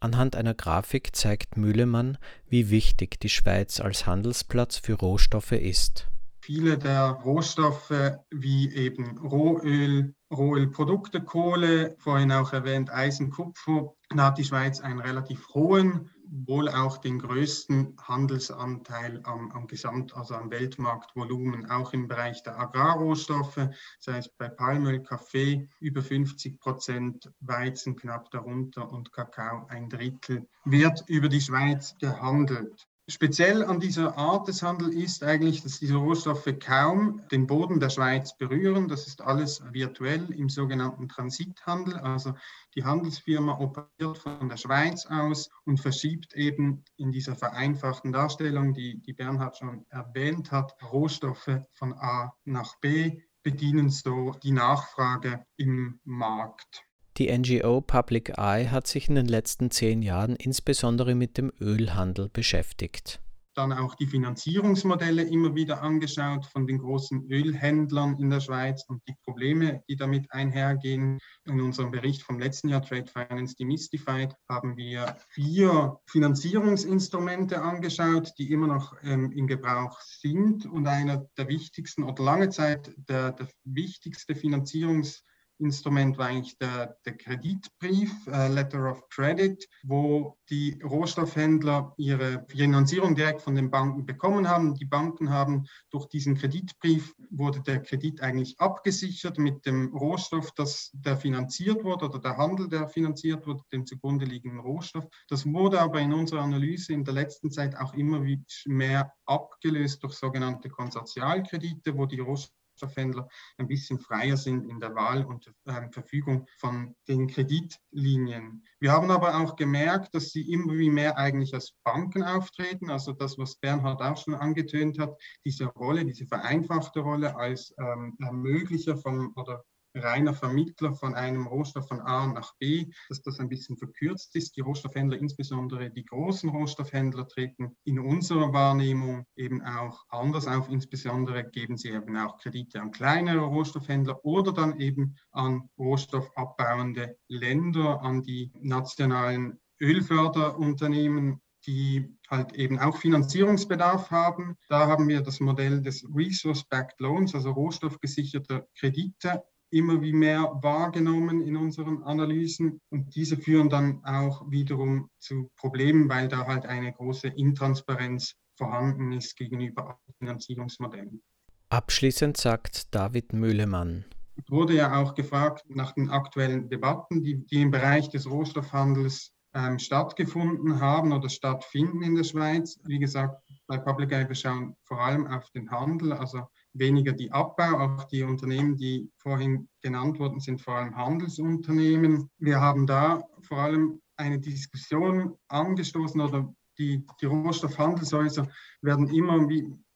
Anhand 0.00 0.34
einer 0.34 0.54
Grafik 0.54 1.14
zeigt 1.14 1.58
Mühlemann, 1.58 2.16
wie 2.48 2.70
wichtig 2.70 3.20
die 3.20 3.28
Schweiz 3.28 3.80
als 3.80 4.06
Handelsplatz 4.06 4.78
für 4.78 4.94
Rohstoffe 4.94 5.52
ist. 5.52 6.08
Viele 6.40 6.78
der 6.78 7.10
Rohstoffe 7.10 8.16
wie 8.30 8.74
eben 8.74 9.18
Rohöl, 9.18 10.14
Rohölprodukte, 10.32 11.20
Kohle, 11.20 11.96
vorhin 11.98 12.32
auch 12.32 12.54
erwähnt 12.54 12.90
Eisen, 12.90 13.30
Kupfer, 13.30 13.92
da 14.08 14.26
hat 14.28 14.38
die 14.38 14.44
Schweiz 14.44 14.80
einen 14.80 15.00
relativ 15.00 15.46
hohen 15.50 16.08
wohl 16.30 16.68
auch 16.68 16.98
den 16.98 17.18
größten 17.18 17.96
Handelsanteil 18.00 19.20
am, 19.24 19.50
am 19.50 19.66
Gesamt, 19.66 20.16
also 20.16 20.34
am 20.34 20.50
Weltmarktvolumen, 20.50 21.68
auch 21.70 21.92
im 21.92 22.08
Bereich 22.08 22.42
der 22.42 22.58
Agrarrohstoffe, 22.58 23.68
sei 23.98 24.18
es 24.18 24.28
bei 24.28 24.48
Palmöl, 24.48 25.02
Kaffee 25.02 25.68
über 25.80 26.02
50 26.02 26.60
Prozent, 26.60 27.32
Weizen 27.40 27.96
knapp 27.96 28.30
darunter 28.30 28.90
und 28.90 29.12
Kakao 29.12 29.66
ein 29.68 29.88
Drittel, 29.88 30.46
wird 30.64 31.02
über 31.08 31.28
die 31.28 31.40
Schweiz 31.40 31.96
gehandelt. 31.98 32.89
Speziell 33.10 33.64
an 33.64 33.80
dieser 33.80 34.16
Art 34.16 34.46
des 34.46 34.62
Handels 34.62 34.94
ist 34.94 35.24
eigentlich, 35.24 35.64
dass 35.64 35.80
diese 35.80 35.96
Rohstoffe 35.96 36.48
kaum 36.60 37.26
den 37.32 37.48
Boden 37.48 37.80
der 37.80 37.90
Schweiz 37.90 38.38
berühren. 38.38 38.86
Das 38.86 39.08
ist 39.08 39.20
alles 39.20 39.64
virtuell 39.72 40.30
im 40.30 40.48
sogenannten 40.48 41.08
Transithandel. 41.08 41.96
Also 41.96 42.34
die 42.76 42.84
Handelsfirma 42.84 43.58
operiert 43.58 44.16
von 44.16 44.48
der 44.48 44.58
Schweiz 44.58 45.06
aus 45.06 45.50
und 45.64 45.80
verschiebt 45.80 46.34
eben 46.34 46.84
in 46.98 47.10
dieser 47.10 47.34
vereinfachten 47.34 48.12
Darstellung, 48.12 48.74
die, 48.74 49.02
die 49.02 49.12
Bernhard 49.12 49.56
schon 49.56 49.84
erwähnt 49.88 50.52
hat, 50.52 50.76
Rohstoffe 50.92 51.58
von 51.72 51.92
A 51.94 52.32
nach 52.44 52.78
B, 52.78 53.22
bedienen 53.42 53.90
so 53.90 54.36
die 54.40 54.52
Nachfrage 54.52 55.44
im 55.56 55.98
Markt. 56.04 56.84
Die 57.20 57.30
NGO 57.30 57.82
Public 57.82 58.38
Eye 58.38 58.70
hat 58.70 58.86
sich 58.86 59.10
in 59.10 59.14
den 59.14 59.26
letzten 59.26 59.70
zehn 59.70 60.00
Jahren 60.00 60.36
insbesondere 60.36 61.14
mit 61.14 61.36
dem 61.36 61.52
Ölhandel 61.60 62.30
beschäftigt. 62.30 63.20
Dann 63.54 63.74
auch 63.74 63.94
die 63.94 64.06
Finanzierungsmodelle 64.06 65.24
immer 65.24 65.54
wieder 65.54 65.82
angeschaut 65.82 66.46
von 66.46 66.66
den 66.66 66.78
großen 66.78 67.30
Ölhändlern 67.30 68.16
in 68.18 68.30
der 68.30 68.40
Schweiz 68.40 68.86
und 68.88 69.02
die 69.06 69.16
Probleme, 69.22 69.82
die 69.86 69.96
damit 69.96 70.32
einhergehen. 70.32 71.18
In 71.44 71.60
unserem 71.60 71.90
Bericht 71.90 72.22
vom 72.22 72.38
letzten 72.38 72.70
Jahr 72.70 72.80
Trade 72.80 73.12
Finance 73.12 73.54
Demystified 73.54 74.34
haben 74.48 74.78
wir 74.78 75.14
vier 75.28 76.00
Finanzierungsinstrumente 76.06 77.60
angeschaut, 77.60 78.32
die 78.38 78.50
immer 78.50 78.68
noch 78.68 78.94
ähm, 79.02 79.30
in 79.32 79.46
Gebrauch 79.46 80.00
sind. 80.00 80.64
Und 80.64 80.86
einer 80.86 81.26
der 81.36 81.48
wichtigsten 81.48 82.02
oder 82.02 82.24
lange 82.24 82.48
Zeit 82.48 82.94
der, 82.96 83.32
der 83.32 83.46
wichtigste 83.64 84.34
Finanzierungsinstrument 84.34 85.26
Instrument 85.60 86.18
war 86.18 86.26
eigentlich 86.26 86.58
der, 86.58 86.96
der 87.04 87.16
Kreditbrief, 87.16 88.12
äh, 88.26 88.48
Letter 88.48 88.90
of 88.90 89.08
Credit, 89.08 89.66
wo 89.82 90.36
die 90.48 90.80
Rohstoffhändler 90.82 91.94
ihre 91.96 92.44
Finanzierung 92.48 93.14
direkt 93.14 93.42
von 93.42 93.54
den 93.54 93.70
Banken 93.70 94.06
bekommen 94.06 94.48
haben. 94.48 94.74
Die 94.74 94.84
Banken 94.84 95.30
haben 95.30 95.66
durch 95.90 96.06
diesen 96.06 96.36
Kreditbrief 96.36 97.14
wurde 97.30 97.60
der 97.62 97.80
Kredit 97.82 98.20
eigentlich 98.20 98.58
abgesichert 98.58 99.38
mit 99.38 99.64
dem 99.66 99.94
Rohstoff, 99.94 100.50
das 100.52 100.90
der 100.92 101.16
finanziert 101.16 101.84
wurde 101.84 102.06
oder 102.06 102.18
der 102.18 102.36
Handel, 102.36 102.68
der 102.68 102.88
finanziert 102.88 103.46
wurde, 103.46 103.62
dem 103.72 103.86
zugrunde 103.86 104.24
liegenden 104.24 104.60
Rohstoff. 104.60 105.06
Das 105.28 105.46
wurde 105.46 105.80
aber 105.80 106.00
in 106.00 106.12
unserer 106.12 106.42
Analyse 106.42 106.92
in 106.92 107.04
der 107.04 107.14
letzten 107.14 107.50
Zeit 107.50 107.76
auch 107.76 107.94
immer 107.94 108.24
mehr 108.66 109.12
abgelöst 109.26 110.02
durch 110.02 110.14
sogenannte 110.14 110.68
Konsortialkredite, 110.68 111.96
wo 111.96 112.06
die 112.06 112.20
Rohstoffe 112.20 112.59
Rohstoffhändler 112.80 113.28
ein 113.58 113.68
bisschen 113.68 113.98
freier 113.98 114.36
sind 114.36 114.68
in 114.68 114.80
der 114.80 114.94
Wahl 114.94 115.24
und 115.24 115.52
äh, 115.66 115.90
Verfügung 115.90 116.46
von 116.58 116.94
den 117.08 117.28
Kreditlinien. 117.28 118.64
Wir 118.78 118.92
haben 118.92 119.10
aber 119.10 119.38
auch 119.38 119.56
gemerkt, 119.56 120.14
dass 120.14 120.30
sie 120.30 120.50
immer 120.52 120.74
wie 120.74 120.90
mehr 120.90 121.16
eigentlich 121.18 121.54
als 121.54 121.74
Banken 121.84 122.22
auftreten, 122.22 122.90
also 122.90 123.12
das, 123.12 123.38
was 123.38 123.56
Bernhard 123.56 124.00
auch 124.02 124.16
schon 124.16 124.34
angetönt 124.34 124.98
hat, 124.98 125.20
diese 125.44 125.66
Rolle, 125.66 126.04
diese 126.04 126.26
vereinfachte 126.26 127.00
Rolle 127.00 127.36
als 127.36 127.74
ähm, 127.78 128.16
Ermöglicher 128.20 128.96
von 128.96 129.32
oder 129.34 129.64
reiner 129.94 130.34
Vermittler 130.34 130.94
von 130.94 131.14
einem 131.14 131.46
Rohstoff 131.46 131.88
von 131.88 132.00
A 132.00 132.26
nach 132.26 132.54
B, 132.58 132.90
dass 133.08 133.22
das 133.22 133.40
ein 133.40 133.48
bisschen 133.48 133.76
verkürzt 133.76 134.34
ist. 134.36 134.56
Die 134.56 134.60
Rohstoffhändler, 134.60 135.18
insbesondere 135.18 135.90
die 135.90 136.04
großen 136.04 136.50
Rohstoffhändler, 136.50 137.28
treten 137.28 137.76
in 137.84 137.98
unserer 137.98 138.52
Wahrnehmung 138.52 139.26
eben 139.36 139.62
auch 139.62 140.04
anders 140.08 140.46
auf. 140.46 140.68
Insbesondere 140.68 141.44
geben 141.44 141.76
sie 141.76 141.90
eben 141.90 142.16
auch 142.16 142.38
Kredite 142.38 142.80
an 142.80 142.90
kleinere 142.90 143.44
Rohstoffhändler 143.44 144.24
oder 144.24 144.52
dann 144.52 144.78
eben 144.80 145.16
an 145.32 145.68
rohstoffabbauende 145.78 147.16
Länder, 147.28 148.02
an 148.02 148.22
die 148.22 148.52
nationalen 148.60 149.58
Ölförderunternehmen 149.80 151.40
die 151.66 152.16
halt 152.30 152.54
eben 152.54 152.78
auch 152.78 152.96
Finanzierungsbedarf 152.96 154.10
haben. 154.10 154.56
Da 154.68 154.86
haben 154.86 155.08
wir 155.08 155.20
das 155.20 155.40
Modell 155.40 155.82
des 155.82 156.04
Resource-Backed 156.14 157.00
Loans, 157.00 157.34
also 157.34 157.50
rohstoffgesicherter 157.50 158.66
Kredite 158.78 159.42
immer 159.70 160.02
wie 160.02 160.12
mehr 160.12 160.58
wahrgenommen 160.62 161.40
in 161.40 161.56
unseren 161.56 162.02
Analysen 162.02 162.80
und 162.90 163.14
diese 163.14 163.36
führen 163.36 163.68
dann 163.68 164.04
auch 164.04 164.50
wiederum 164.50 165.08
zu 165.18 165.50
Problemen, 165.56 166.08
weil 166.08 166.28
da 166.28 166.46
halt 166.46 166.66
eine 166.66 166.92
große 166.92 167.28
Intransparenz 167.28 168.34
vorhanden 168.56 169.12
ist 169.12 169.36
gegenüber 169.36 169.98
Finanzierungsmodellen. 170.18 171.22
Abschließend 171.70 172.36
sagt 172.36 172.94
David 172.94 173.32
Mühlemann. 173.32 174.04
Es 174.36 174.50
wurde 174.50 174.74
ja 174.74 175.00
auch 175.00 175.14
gefragt 175.14 175.64
nach 175.68 175.92
den 175.92 176.10
aktuellen 176.10 176.68
Debatten, 176.68 177.22
die, 177.22 177.44
die 177.46 177.62
im 177.62 177.70
Bereich 177.70 178.08
des 178.08 178.28
Rohstoffhandels 178.28 179.32
ähm, 179.54 179.78
stattgefunden 179.78 180.80
haben 180.80 181.12
oder 181.12 181.28
stattfinden 181.28 182.02
in 182.02 182.14
der 182.14 182.24
Schweiz. 182.24 182.78
Wie 182.84 182.98
gesagt, 182.98 183.42
bei 183.66 183.78
Public 183.78 184.12
Eye, 184.12 184.28
wir 184.28 184.34
schauen 184.34 184.76
vor 184.84 185.00
allem 185.00 185.26
auf 185.26 185.50
den 185.50 185.70
Handel, 185.70 186.12
also 186.12 186.42
weniger 186.72 187.12
die 187.12 187.30
Abbau. 187.32 187.78
Auch 187.78 188.04
die 188.04 188.22
Unternehmen, 188.22 188.76
die 188.76 189.10
vorhin 189.18 189.68
genannt 189.82 190.18
wurden, 190.18 190.40
sind 190.40 190.60
vor 190.60 190.74
allem 190.74 190.96
Handelsunternehmen. 190.96 192.30
Wir 192.38 192.60
haben 192.60 192.86
da 192.86 193.22
vor 193.42 193.58
allem 193.58 194.00
eine 194.16 194.38
Diskussion 194.38 195.36
angestoßen 195.48 196.20
oder 196.20 196.52
die, 196.78 197.04
die 197.20 197.26
Rohstoffhandelshäuser 197.26 198.48
werden 198.80 199.08
immer, 199.08 199.46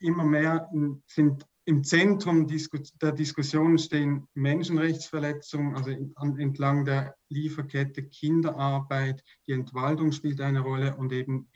immer 0.01 0.25
mehr, 0.25 0.69
sind 1.07 1.47
im 1.67 1.83
Zentrum 1.83 2.47
der 2.47 3.13
Diskussion 3.13 3.79
stehen 3.79 4.29
Menschenrechtsverletzungen, 4.35 5.75
also 5.77 5.91
entlang 5.91 6.85
der 6.85 7.15
Lieferkette 7.31 8.03
Kinderarbeit, 8.03 9.25
die 9.47 9.53
Entwaldung 9.53 10.13
spielt 10.13 10.41
eine 10.43 10.61
Rolle 10.61 10.95
und 10.97 11.11
eben 11.13 11.49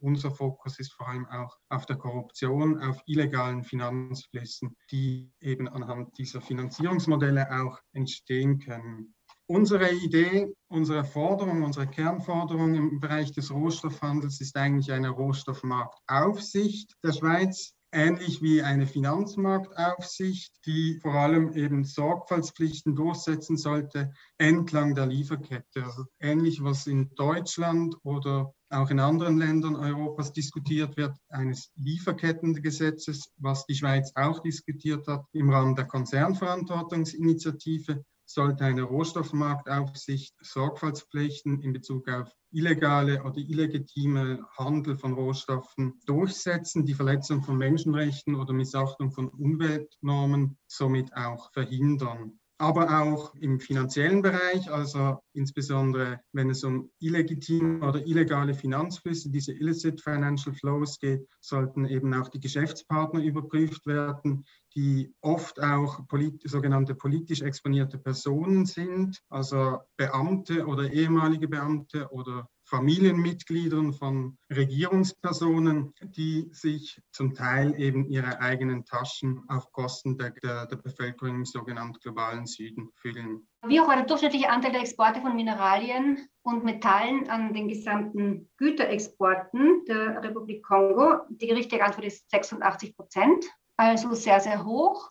unser 0.00 0.30
Fokus 0.30 0.78
ist 0.78 0.92
vor 0.92 1.08
allem 1.08 1.26
auch 1.26 1.56
auf 1.70 1.86
der 1.86 1.96
Korruption, 1.96 2.78
auf 2.78 3.00
illegalen 3.06 3.64
Finanzflüssen, 3.64 4.76
die 4.90 5.32
eben 5.40 5.66
anhand 5.66 6.16
dieser 6.18 6.42
Finanzierungsmodelle 6.42 7.50
auch 7.50 7.80
entstehen 7.92 8.58
können. 8.58 9.14
Unsere 9.46 9.92
Idee, 9.92 10.54
unsere 10.68 11.04
Forderung, 11.04 11.62
unsere 11.62 11.86
Kernforderung 11.86 12.74
im 12.74 13.00
Bereich 13.00 13.32
des 13.32 13.50
Rohstoffhandels 13.50 14.40
ist 14.40 14.56
eigentlich 14.56 14.92
eine 14.92 15.10
Rohstoffmarktaufsicht 15.10 16.94
der 17.02 17.12
Schweiz 17.12 17.74
ähnlich 17.94 18.42
wie 18.42 18.62
eine 18.62 18.86
Finanzmarktaufsicht, 18.86 20.52
die 20.66 20.98
vor 21.00 21.14
allem 21.14 21.54
eben 21.54 21.84
Sorgfaltspflichten 21.84 22.94
durchsetzen 22.96 23.56
sollte 23.56 24.12
entlang 24.36 24.94
der 24.94 25.06
Lieferkette. 25.06 25.84
Also 25.84 26.04
ähnlich 26.20 26.62
was 26.62 26.86
in 26.86 27.14
Deutschland 27.14 27.96
oder 28.02 28.52
auch 28.70 28.90
in 28.90 28.98
anderen 28.98 29.38
Ländern 29.38 29.76
Europas 29.76 30.32
diskutiert 30.32 30.96
wird, 30.96 31.16
eines 31.28 31.70
Lieferkettengesetzes, 31.76 33.32
was 33.36 33.64
die 33.66 33.76
Schweiz 33.76 34.10
auch 34.16 34.40
diskutiert 34.40 35.06
hat 35.06 35.24
im 35.32 35.50
Rahmen 35.50 35.76
der 35.76 35.86
Konzernverantwortungsinitiative 35.86 38.04
sollte 38.34 38.64
eine 38.64 38.82
Rohstoffmarktaufsicht 38.82 40.34
Sorgfaltspflichten 40.40 41.60
in 41.60 41.72
Bezug 41.72 42.08
auf 42.08 42.28
illegale 42.50 43.22
oder 43.22 43.38
illegitime 43.38 44.44
Handel 44.58 44.96
von 44.96 45.14
Rohstoffen 45.14 46.00
durchsetzen, 46.04 46.84
die 46.84 46.94
Verletzung 46.94 47.44
von 47.44 47.56
Menschenrechten 47.56 48.34
oder 48.34 48.52
Missachtung 48.52 49.12
von 49.12 49.28
Umweltnormen 49.28 50.58
somit 50.66 51.16
auch 51.16 51.52
verhindern. 51.52 52.40
Aber 52.58 53.00
auch 53.02 53.34
im 53.36 53.60
finanziellen 53.60 54.22
Bereich, 54.22 54.70
also 54.70 55.18
insbesondere 55.32 56.20
wenn 56.32 56.50
es 56.50 56.62
um 56.64 56.90
illegitime 57.00 57.86
oder 57.86 58.04
illegale 58.04 58.54
Finanzflüsse, 58.54 59.30
diese 59.30 59.52
illicit 59.52 60.00
financial 60.00 60.54
flows 60.54 60.98
geht, 60.98 61.28
sollten 61.40 61.84
eben 61.84 62.14
auch 62.14 62.28
die 62.28 62.40
Geschäftspartner 62.40 63.22
überprüft 63.22 63.86
werden, 63.86 64.44
die 64.74 65.14
oft 65.20 65.60
auch 65.62 66.06
polit 66.08 66.42
sogenannte 66.48 66.94
politisch 66.94 67.42
exponierte 67.42 67.98
Personen 67.98 68.66
sind, 68.66 69.20
also 69.28 69.78
Beamte 69.96 70.66
oder 70.66 70.90
ehemalige 70.90 71.48
Beamte 71.48 72.08
oder 72.10 72.48
Familienmitgliedern 72.66 73.92
von 73.92 74.38
Regierungspersonen, 74.50 75.92
die 76.02 76.48
sich 76.52 77.00
zum 77.12 77.34
Teil 77.34 77.78
eben 77.78 78.08
ihre 78.08 78.40
eigenen 78.40 78.84
Taschen 78.86 79.42
auf 79.48 79.70
Kosten 79.72 80.16
der, 80.16 80.30
der, 80.42 80.66
der 80.66 80.76
Bevölkerung 80.76 81.36
im 81.36 81.44
sogenannten 81.44 81.98
globalen 82.00 82.46
Süden 82.46 82.90
füllen. 82.94 83.46
Wie 83.66 83.80
hoch 83.80 83.88
war 83.88 83.96
der 83.96 84.06
durchschnittliche 84.06 84.48
Anteil 84.48 84.72
der 84.72 84.80
Exporte 84.80 85.20
von 85.20 85.36
Mineralien 85.36 86.26
und 86.42 86.64
Metallen 86.64 87.28
an 87.28 87.52
den 87.52 87.68
gesamten 87.68 88.50
Güterexporten 88.56 89.84
der 89.86 90.22
Republik 90.22 90.64
Kongo? 90.64 91.20
Die 91.28 91.52
richtige 91.52 91.84
Antwort 91.84 92.06
ist 92.06 92.30
86 92.30 92.96
Prozent, 92.96 93.44
also 93.76 94.14
sehr, 94.14 94.40
sehr 94.40 94.64
hoch. 94.64 95.10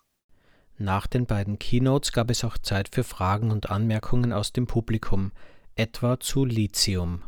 Nach 0.77 1.07
den 1.07 1.25
beiden 1.25 1.59
Keynotes 1.59 2.11
gab 2.11 2.29
es 2.29 2.43
auch 2.43 2.57
Zeit 2.57 2.89
für 2.93 3.03
Fragen 3.03 3.51
und 3.51 3.69
Anmerkungen 3.69 4.33
aus 4.33 4.53
dem 4.53 4.67
Publikum, 4.67 5.31
etwa 5.75 6.19
zu 6.19 6.45
Lithium. 6.45 7.23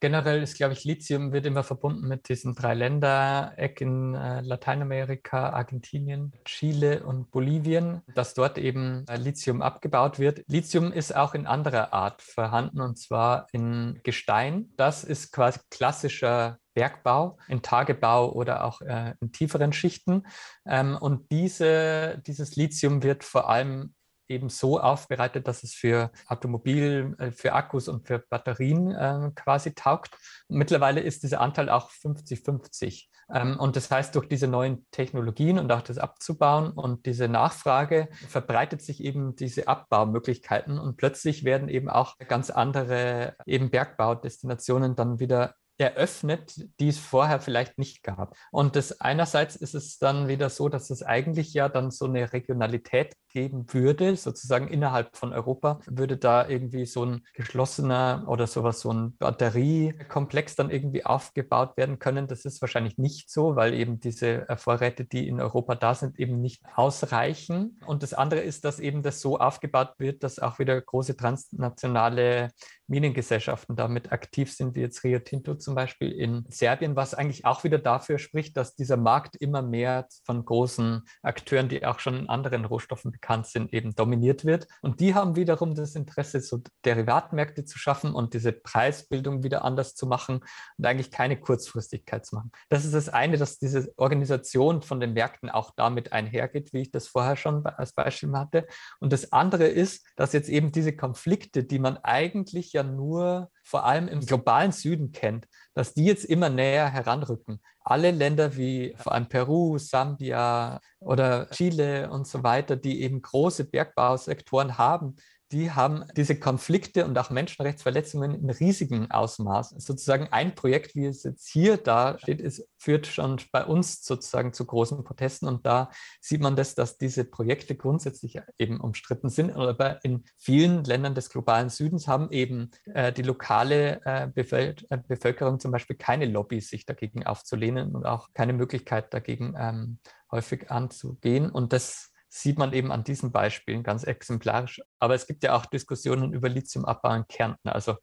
Generell 0.00 0.42
ist, 0.42 0.56
glaube 0.56 0.72
ich, 0.72 0.84
Lithium 0.84 1.32
wird 1.32 1.44
immer 1.44 1.62
verbunden 1.62 2.08
mit 2.08 2.30
diesen 2.30 2.54
drei 2.54 2.72
Länder-Eck 2.72 3.82
in 3.82 4.14
äh, 4.14 4.40
Lateinamerika, 4.40 5.50
Argentinien, 5.50 6.32
Chile 6.46 7.04
und 7.04 7.30
Bolivien, 7.30 8.00
dass 8.14 8.32
dort 8.32 8.56
eben 8.56 9.04
äh, 9.08 9.16
Lithium 9.16 9.60
abgebaut 9.60 10.18
wird. 10.18 10.42
Lithium 10.46 10.90
ist 10.90 11.14
auch 11.14 11.34
in 11.34 11.46
anderer 11.46 11.92
Art 11.92 12.22
vorhanden 12.22 12.80
und 12.80 12.98
zwar 12.98 13.46
in 13.52 14.00
Gestein. 14.02 14.72
Das 14.76 15.04
ist 15.04 15.32
quasi 15.32 15.60
klassischer 15.68 16.58
Bergbau, 16.72 17.36
in 17.48 17.60
Tagebau 17.60 18.32
oder 18.32 18.64
auch 18.64 18.80
äh, 18.80 19.14
in 19.20 19.32
tieferen 19.32 19.74
Schichten. 19.74 20.26
Ähm, 20.66 20.96
und 20.98 21.30
diese, 21.30 22.22
dieses 22.26 22.56
Lithium 22.56 23.02
wird 23.02 23.22
vor 23.22 23.50
allem 23.50 23.94
eben 24.30 24.48
so 24.48 24.80
aufbereitet, 24.80 25.46
dass 25.46 25.62
es 25.62 25.74
für 25.74 26.10
Automobil, 26.26 27.14
äh, 27.18 27.30
für 27.32 27.52
Akkus 27.52 27.88
und 27.88 28.06
für 28.06 28.20
Batterien 28.20 28.92
äh, 28.92 29.30
quasi 29.34 29.74
taugt. 29.74 30.16
Mittlerweile 30.48 31.00
ist 31.00 31.22
dieser 31.22 31.40
Anteil 31.40 31.68
auch 31.68 31.90
50-50. 31.90 33.08
Ähm, 33.32 33.58
und 33.58 33.76
das 33.76 33.90
heißt, 33.90 34.14
durch 34.14 34.28
diese 34.28 34.48
neuen 34.48 34.86
Technologien 34.90 35.58
und 35.58 35.70
auch 35.70 35.82
das 35.82 35.98
abzubauen 35.98 36.70
und 36.70 37.06
diese 37.06 37.28
Nachfrage 37.28 38.08
verbreitet 38.28 38.82
sich 38.82 39.02
eben 39.02 39.36
diese 39.36 39.68
Abbaumöglichkeiten 39.68 40.78
und 40.78 40.96
plötzlich 40.96 41.44
werden 41.44 41.68
eben 41.68 41.88
auch 41.88 42.16
ganz 42.18 42.50
andere 42.50 43.34
eben 43.46 43.70
Bergbaudestinationen 43.70 44.96
dann 44.96 45.20
wieder 45.20 45.54
eröffnet, 45.80 46.54
die 46.78 46.88
es 46.88 46.98
vorher 46.98 47.40
vielleicht 47.40 47.78
nicht 47.78 48.02
gab. 48.02 48.36
Und 48.52 48.76
das 48.76 49.00
einerseits 49.00 49.56
ist 49.56 49.74
es 49.74 49.98
dann 49.98 50.28
wieder 50.28 50.50
so, 50.50 50.68
dass 50.68 50.90
es 50.90 51.02
eigentlich 51.02 51.54
ja 51.54 51.68
dann 51.68 51.90
so 51.90 52.04
eine 52.04 52.32
Regionalität 52.32 53.14
geben 53.30 53.72
würde, 53.72 54.16
sozusagen 54.16 54.68
innerhalb 54.68 55.16
von 55.16 55.32
Europa, 55.32 55.80
würde 55.86 56.16
da 56.16 56.48
irgendwie 56.48 56.86
so 56.86 57.04
ein 57.04 57.22
geschlossener 57.34 58.24
oder 58.26 58.46
sowas, 58.46 58.80
so 58.80 58.92
ein 58.92 59.16
Batteriekomplex 59.18 60.56
dann 60.56 60.70
irgendwie 60.70 61.04
aufgebaut 61.04 61.76
werden 61.76 61.98
können. 61.98 62.26
Das 62.26 62.44
ist 62.44 62.60
wahrscheinlich 62.60 62.98
nicht 62.98 63.30
so, 63.30 63.56
weil 63.56 63.74
eben 63.74 64.00
diese 64.00 64.46
Vorräte, 64.56 65.04
die 65.04 65.28
in 65.28 65.40
Europa 65.40 65.74
da 65.74 65.94
sind, 65.94 66.18
eben 66.18 66.40
nicht 66.40 66.62
ausreichen. 66.74 67.80
Und 67.86 68.02
das 68.02 68.14
andere 68.14 68.40
ist, 68.40 68.64
dass 68.64 68.80
eben 68.80 69.02
das 69.02 69.20
so 69.20 69.38
aufgebaut 69.38 69.94
wird, 69.98 70.22
dass 70.22 70.38
auch 70.38 70.58
wieder 70.58 70.80
große 70.80 71.16
transnationale 71.16 72.50
Minengesellschaften 72.86 73.76
damit 73.76 74.12
aktiv 74.12 74.52
sind, 74.52 74.74
wie 74.74 74.80
jetzt 74.80 75.04
Rio 75.04 75.20
Tinto 75.20 75.54
zum 75.54 75.74
Beispiel 75.74 76.10
in 76.10 76.44
Serbien, 76.48 76.96
was 76.96 77.14
eigentlich 77.14 77.44
auch 77.44 77.62
wieder 77.62 77.78
dafür 77.78 78.18
spricht, 78.18 78.56
dass 78.56 78.74
dieser 78.74 78.96
Markt 78.96 79.36
immer 79.36 79.62
mehr 79.62 80.08
von 80.24 80.44
großen 80.44 81.04
Akteuren, 81.22 81.68
die 81.68 81.86
auch 81.86 82.00
schon 82.00 82.16
in 82.16 82.28
anderen 82.28 82.64
Rohstoffen 82.64 83.19
bekannt 83.20 83.46
sind, 83.46 83.72
eben 83.72 83.94
dominiert 83.94 84.44
wird. 84.44 84.66
Und 84.82 84.98
die 84.98 85.14
haben 85.14 85.36
wiederum 85.36 85.76
das 85.76 85.94
Interesse, 85.94 86.40
so 86.40 86.60
Derivatmärkte 86.84 87.64
zu 87.64 87.78
schaffen 87.78 88.12
und 88.12 88.34
diese 88.34 88.52
Preisbildung 88.52 89.44
wieder 89.44 89.64
anders 89.64 89.94
zu 89.94 90.06
machen 90.06 90.40
und 90.78 90.86
eigentlich 90.86 91.12
keine 91.12 91.38
Kurzfristigkeit 91.38 92.26
zu 92.26 92.34
machen. 92.34 92.50
Das 92.68 92.84
ist 92.84 92.94
das 92.94 93.08
eine, 93.08 93.38
dass 93.38 93.58
diese 93.58 93.92
Organisation 93.96 94.82
von 94.82 94.98
den 94.98 95.12
Märkten 95.12 95.48
auch 95.48 95.70
damit 95.76 96.12
einhergeht, 96.12 96.72
wie 96.72 96.82
ich 96.82 96.90
das 96.90 97.06
vorher 97.06 97.36
schon 97.36 97.64
als 97.64 97.92
Beispiel 97.92 98.32
hatte. 98.32 98.66
Und 98.98 99.12
das 99.12 99.32
andere 99.32 99.66
ist, 99.66 100.04
dass 100.16 100.32
jetzt 100.32 100.48
eben 100.48 100.72
diese 100.72 100.96
Konflikte, 100.96 101.62
die 101.62 101.78
man 101.78 101.96
eigentlich 101.98 102.72
ja 102.72 102.80
ja 102.80 102.82
nur 102.82 103.50
vor 103.62 103.84
allem 103.84 104.08
im 104.08 104.20
globalen 104.20 104.72
Süden 104.72 105.12
kennt, 105.12 105.46
dass 105.80 105.94
die 105.94 106.04
jetzt 106.04 106.26
immer 106.26 106.50
näher 106.50 106.90
heranrücken. 106.90 107.58
Alle 107.82 108.10
Länder 108.10 108.54
wie 108.58 108.94
vor 108.98 109.12
allem 109.12 109.30
Peru, 109.30 109.78
Sambia 109.78 110.78
oder 110.98 111.48
Chile 111.52 112.10
und 112.10 112.26
so 112.26 112.42
weiter, 112.42 112.76
die 112.76 113.00
eben 113.00 113.22
große 113.22 113.64
Bergbausektoren 113.64 114.76
haben, 114.76 115.16
die 115.52 115.72
haben 115.72 116.04
diese 116.16 116.38
Konflikte 116.38 117.04
und 117.04 117.18
auch 117.18 117.30
Menschenrechtsverletzungen 117.30 118.34
in 118.34 118.50
riesigem 118.50 119.10
Ausmaß. 119.10 119.70
Sozusagen 119.78 120.28
ein 120.30 120.54
Projekt, 120.54 120.94
wie 120.94 121.06
es 121.06 121.24
jetzt 121.24 121.48
hier 121.48 121.76
da 121.76 122.18
steht, 122.18 122.40
ist, 122.40 122.68
führt 122.78 123.06
schon 123.06 123.40
bei 123.50 123.64
uns 123.64 124.04
sozusagen 124.04 124.52
zu 124.52 124.64
großen 124.64 125.02
Protesten. 125.02 125.48
Und 125.48 125.66
da 125.66 125.90
sieht 126.20 126.40
man 126.40 126.54
das, 126.54 126.74
dass 126.74 126.98
diese 126.98 127.24
Projekte 127.24 127.74
grundsätzlich 127.74 128.40
eben 128.58 128.80
umstritten 128.80 129.28
sind. 129.28 129.50
Aber 129.50 130.04
in 130.04 130.24
vielen 130.38 130.84
Ländern 130.84 131.14
des 131.14 131.30
globalen 131.30 131.68
Südens 131.68 132.06
haben 132.06 132.30
eben 132.30 132.70
äh, 132.94 133.12
die 133.12 133.22
lokale 133.22 134.00
äh, 134.04 134.28
Bevölker 134.28 134.84
äh, 134.90 134.98
Bevölkerung 135.08 135.58
zum 135.58 135.72
Beispiel 135.72 135.96
keine 135.96 136.26
Lobby, 136.26 136.60
sich 136.60 136.86
dagegen 136.86 137.26
aufzulehnen 137.26 137.94
und 137.94 138.06
auch 138.06 138.28
keine 138.34 138.52
Möglichkeit 138.52 139.12
dagegen 139.12 139.54
ähm, 139.58 139.98
häufig 140.30 140.70
anzugehen. 140.70 141.50
Und 141.50 141.72
das 141.72 142.09
sieht 142.30 142.58
man 142.58 142.72
eben 142.72 142.92
an 142.92 143.04
diesen 143.04 143.32
Beispielen 143.32 143.82
ganz 143.82 144.04
exemplarisch. 144.04 144.80
Aber 144.98 145.14
es 145.14 145.26
gibt 145.26 145.42
ja 145.42 145.54
auch 145.54 145.66
Diskussionen 145.66 146.32
über 146.32 146.48
Lithiumabbau 146.48 147.12
in 147.14 147.26
Kärnten. 147.26 147.68
Also 147.68 147.96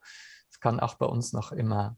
es 0.51 0.59
kann 0.59 0.79
auch 0.79 0.95
bei 0.95 1.05
uns 1.05 1.33
noch 1.33 1.51
immer 1.51 1.97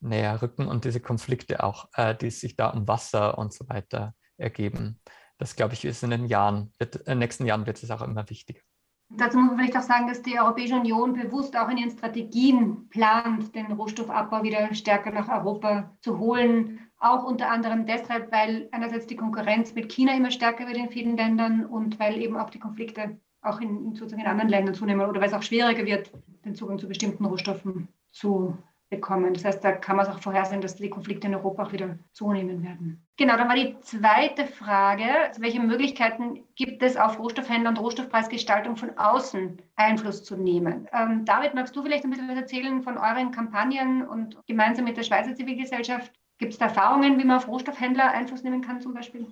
näher 0.00 0.40
rücken 0.40 0.68
und 0.68 0.84
diese 0.84 1.00
Konflikte 1.00 1.62
auch, 1.62 1.88
äh, 1.94 2.14
die 2.14 2.30
sich 2.30 2.56
da 2.56 2.68
um 2.68 2.86
Wasser 2.86 3.36
und 3.36 3.52
so 3.52 3.68
weiter 3.68 4.14
ergeben. 4.36 5.00
Das 5.38 5.56
glaube 5.56 5.74
ich 5.74 5.84
ist 5.84 6.02
in 6.02 6.10
den 6.10 6.26
Jahren, 6.26 6.72
wird, 6.78 6.96
in 6.96 7.04
den 7.04 7.18
nächsten 7.18 7.46
Jahren 7.46 7.66
wird 7.66 7.82
es 7.82 7.90
auch 7.90 8.02
immer 8.02 8.28
wichtiger. 8.30 8.60
Dazu 9.08 9.38
muss 9.38 9.50
man 9.50 9.58
vielleicht 9.58 9.76
auch 9.76 9.82
sagen, 9.82 10.08
dass 10.08 10.22
die 10.22 10.38
Europäische 10.38 10.74
Union 10.74 11.12
bewusst 11.12 11.56
auch 11.56 11.68
in 11.68 11.78
ihren 11.78 11.90
Strategien 11.90 12.88
plant, 12.88 13.54
den 13.54 13.70
Rohstoffabbau 13.72 14.42
wieder 14.42 14.74
stärker 14.74 15.12
nach 15.12 15.28
Europa 15.28 15.96
zu 16.00 16.18
holen. 16.18 16.85
Auch 16.98 17.24
unter 17.24 17.50
anderem 17.50 17.86
deshalb, 17.86 18.32
weil 18.32 18.68
einerseits 18.72 19.06
die 19.06 19.16
Konkurrenz 19.16 19.74
mit 19.74 19.92
China 19.92 20.14
immer 20.16 20.30
stärker 20.30 20.66
wird 20.66 20.78
in 20.78 20.90
vielen 20.90 21.16
Ländern 21.16 21.66
und 21.66 21.98
weil 21.98 22.20
eben 22.20 22.36
auch 22.36 22.50
die 22.50 22.58
Konflikte 22.58 23.18
auch 23.42 23.60
in, 23.60 23.94
sozusagen 23.94 24.22
in 24.22 24.28
anderen 24.28 24.50
Ländern 24.50 24.74
zunehmen 24.74 25.06
oder 25.06 25.20
weil 25.20 25.28
es 25.28 25.34
auch 25.34 25.42
schwieriger 25.42 25.84
wird, 25.84 26.10
den 26.44 26.54
Zugang 26.54 26.78
zu 26.78 26.88
bestimmten 26.88 27.24
Rohstoffen 27.24 27.88
zu 28.10 28.56
bekommen. 28.88 29.34
Das 29.34 29.44
heißt, 29.44 29.64
da 29.64 29.72
kann 29.72 29.96
man 29.96 30.06
es 30.06 30.12
auch 30.12 30.20
vorhersehen, 30.20 30.60
dass 30.60 30.76
die 30.76 30.88
Konflikte 30.88 31.26
in 31.26 31.34
Europa 31.34 31.64
auch 31.64 31.72
wieder 31.72 31.98
zunehmen 32.12 32.62
werden. 32.62 33.04
Genau, 33.16 33.36
dann 33.36 33.48
war 33.48 33.56
die 33.56 33.76
zweite 33.80 34.46
Frage, 34.46 35.04
also 35.26 35.42
welche 35.42 35.60
Möglichkeiten 35.60 36.44
gibt 36.54 36.82
es 36.82 36.96
auf 36.96 37.18
Rohstoffhändler 37.18 37.70
und 37.70 37.80
Rohstoffpreisgestaltung 37.80 38.76
von 38.76 38.96
außen 38.96 39.60
Einfluss 39.74 40.22
zu 40.22 40.36
nehmen? 40.36 40.88
Ähm, 40.92 41.24
David, 41.24 41.54
magst 41.54 41.74
du 41.74 41.82
vielleicht 41.82 42.04
ein 42.04 42.10
bisschen 42.10 42.28
was 42.28 42.36
erzählen 42.36 42.82
von 42.82 42.96
euren 42.96 43.32
Kampagnen 43.32 44.06
und 44.06 44.38
gemeinsam 44.46 44.84
mit 44.84 44.96
der 44.96 45.02
Schweizer 45.02 45.34
Zivilgesellschaft? 45.34 46.12
Gibt 46.38 46.52
es 46.52 46.58
da 46.58 46.66
Erfahrungen, 46.66 47.18
wie 47.18 47.24
man 47.24 47.36
auf 47.36 47.48
Rohstoffhändler 47.48 48.10
Einfluss 48.10 48.42
nehmen 48.42 48.60
kann 48.60 48.80
zum 48.80 48.94
Beispiel? 48.94 49.26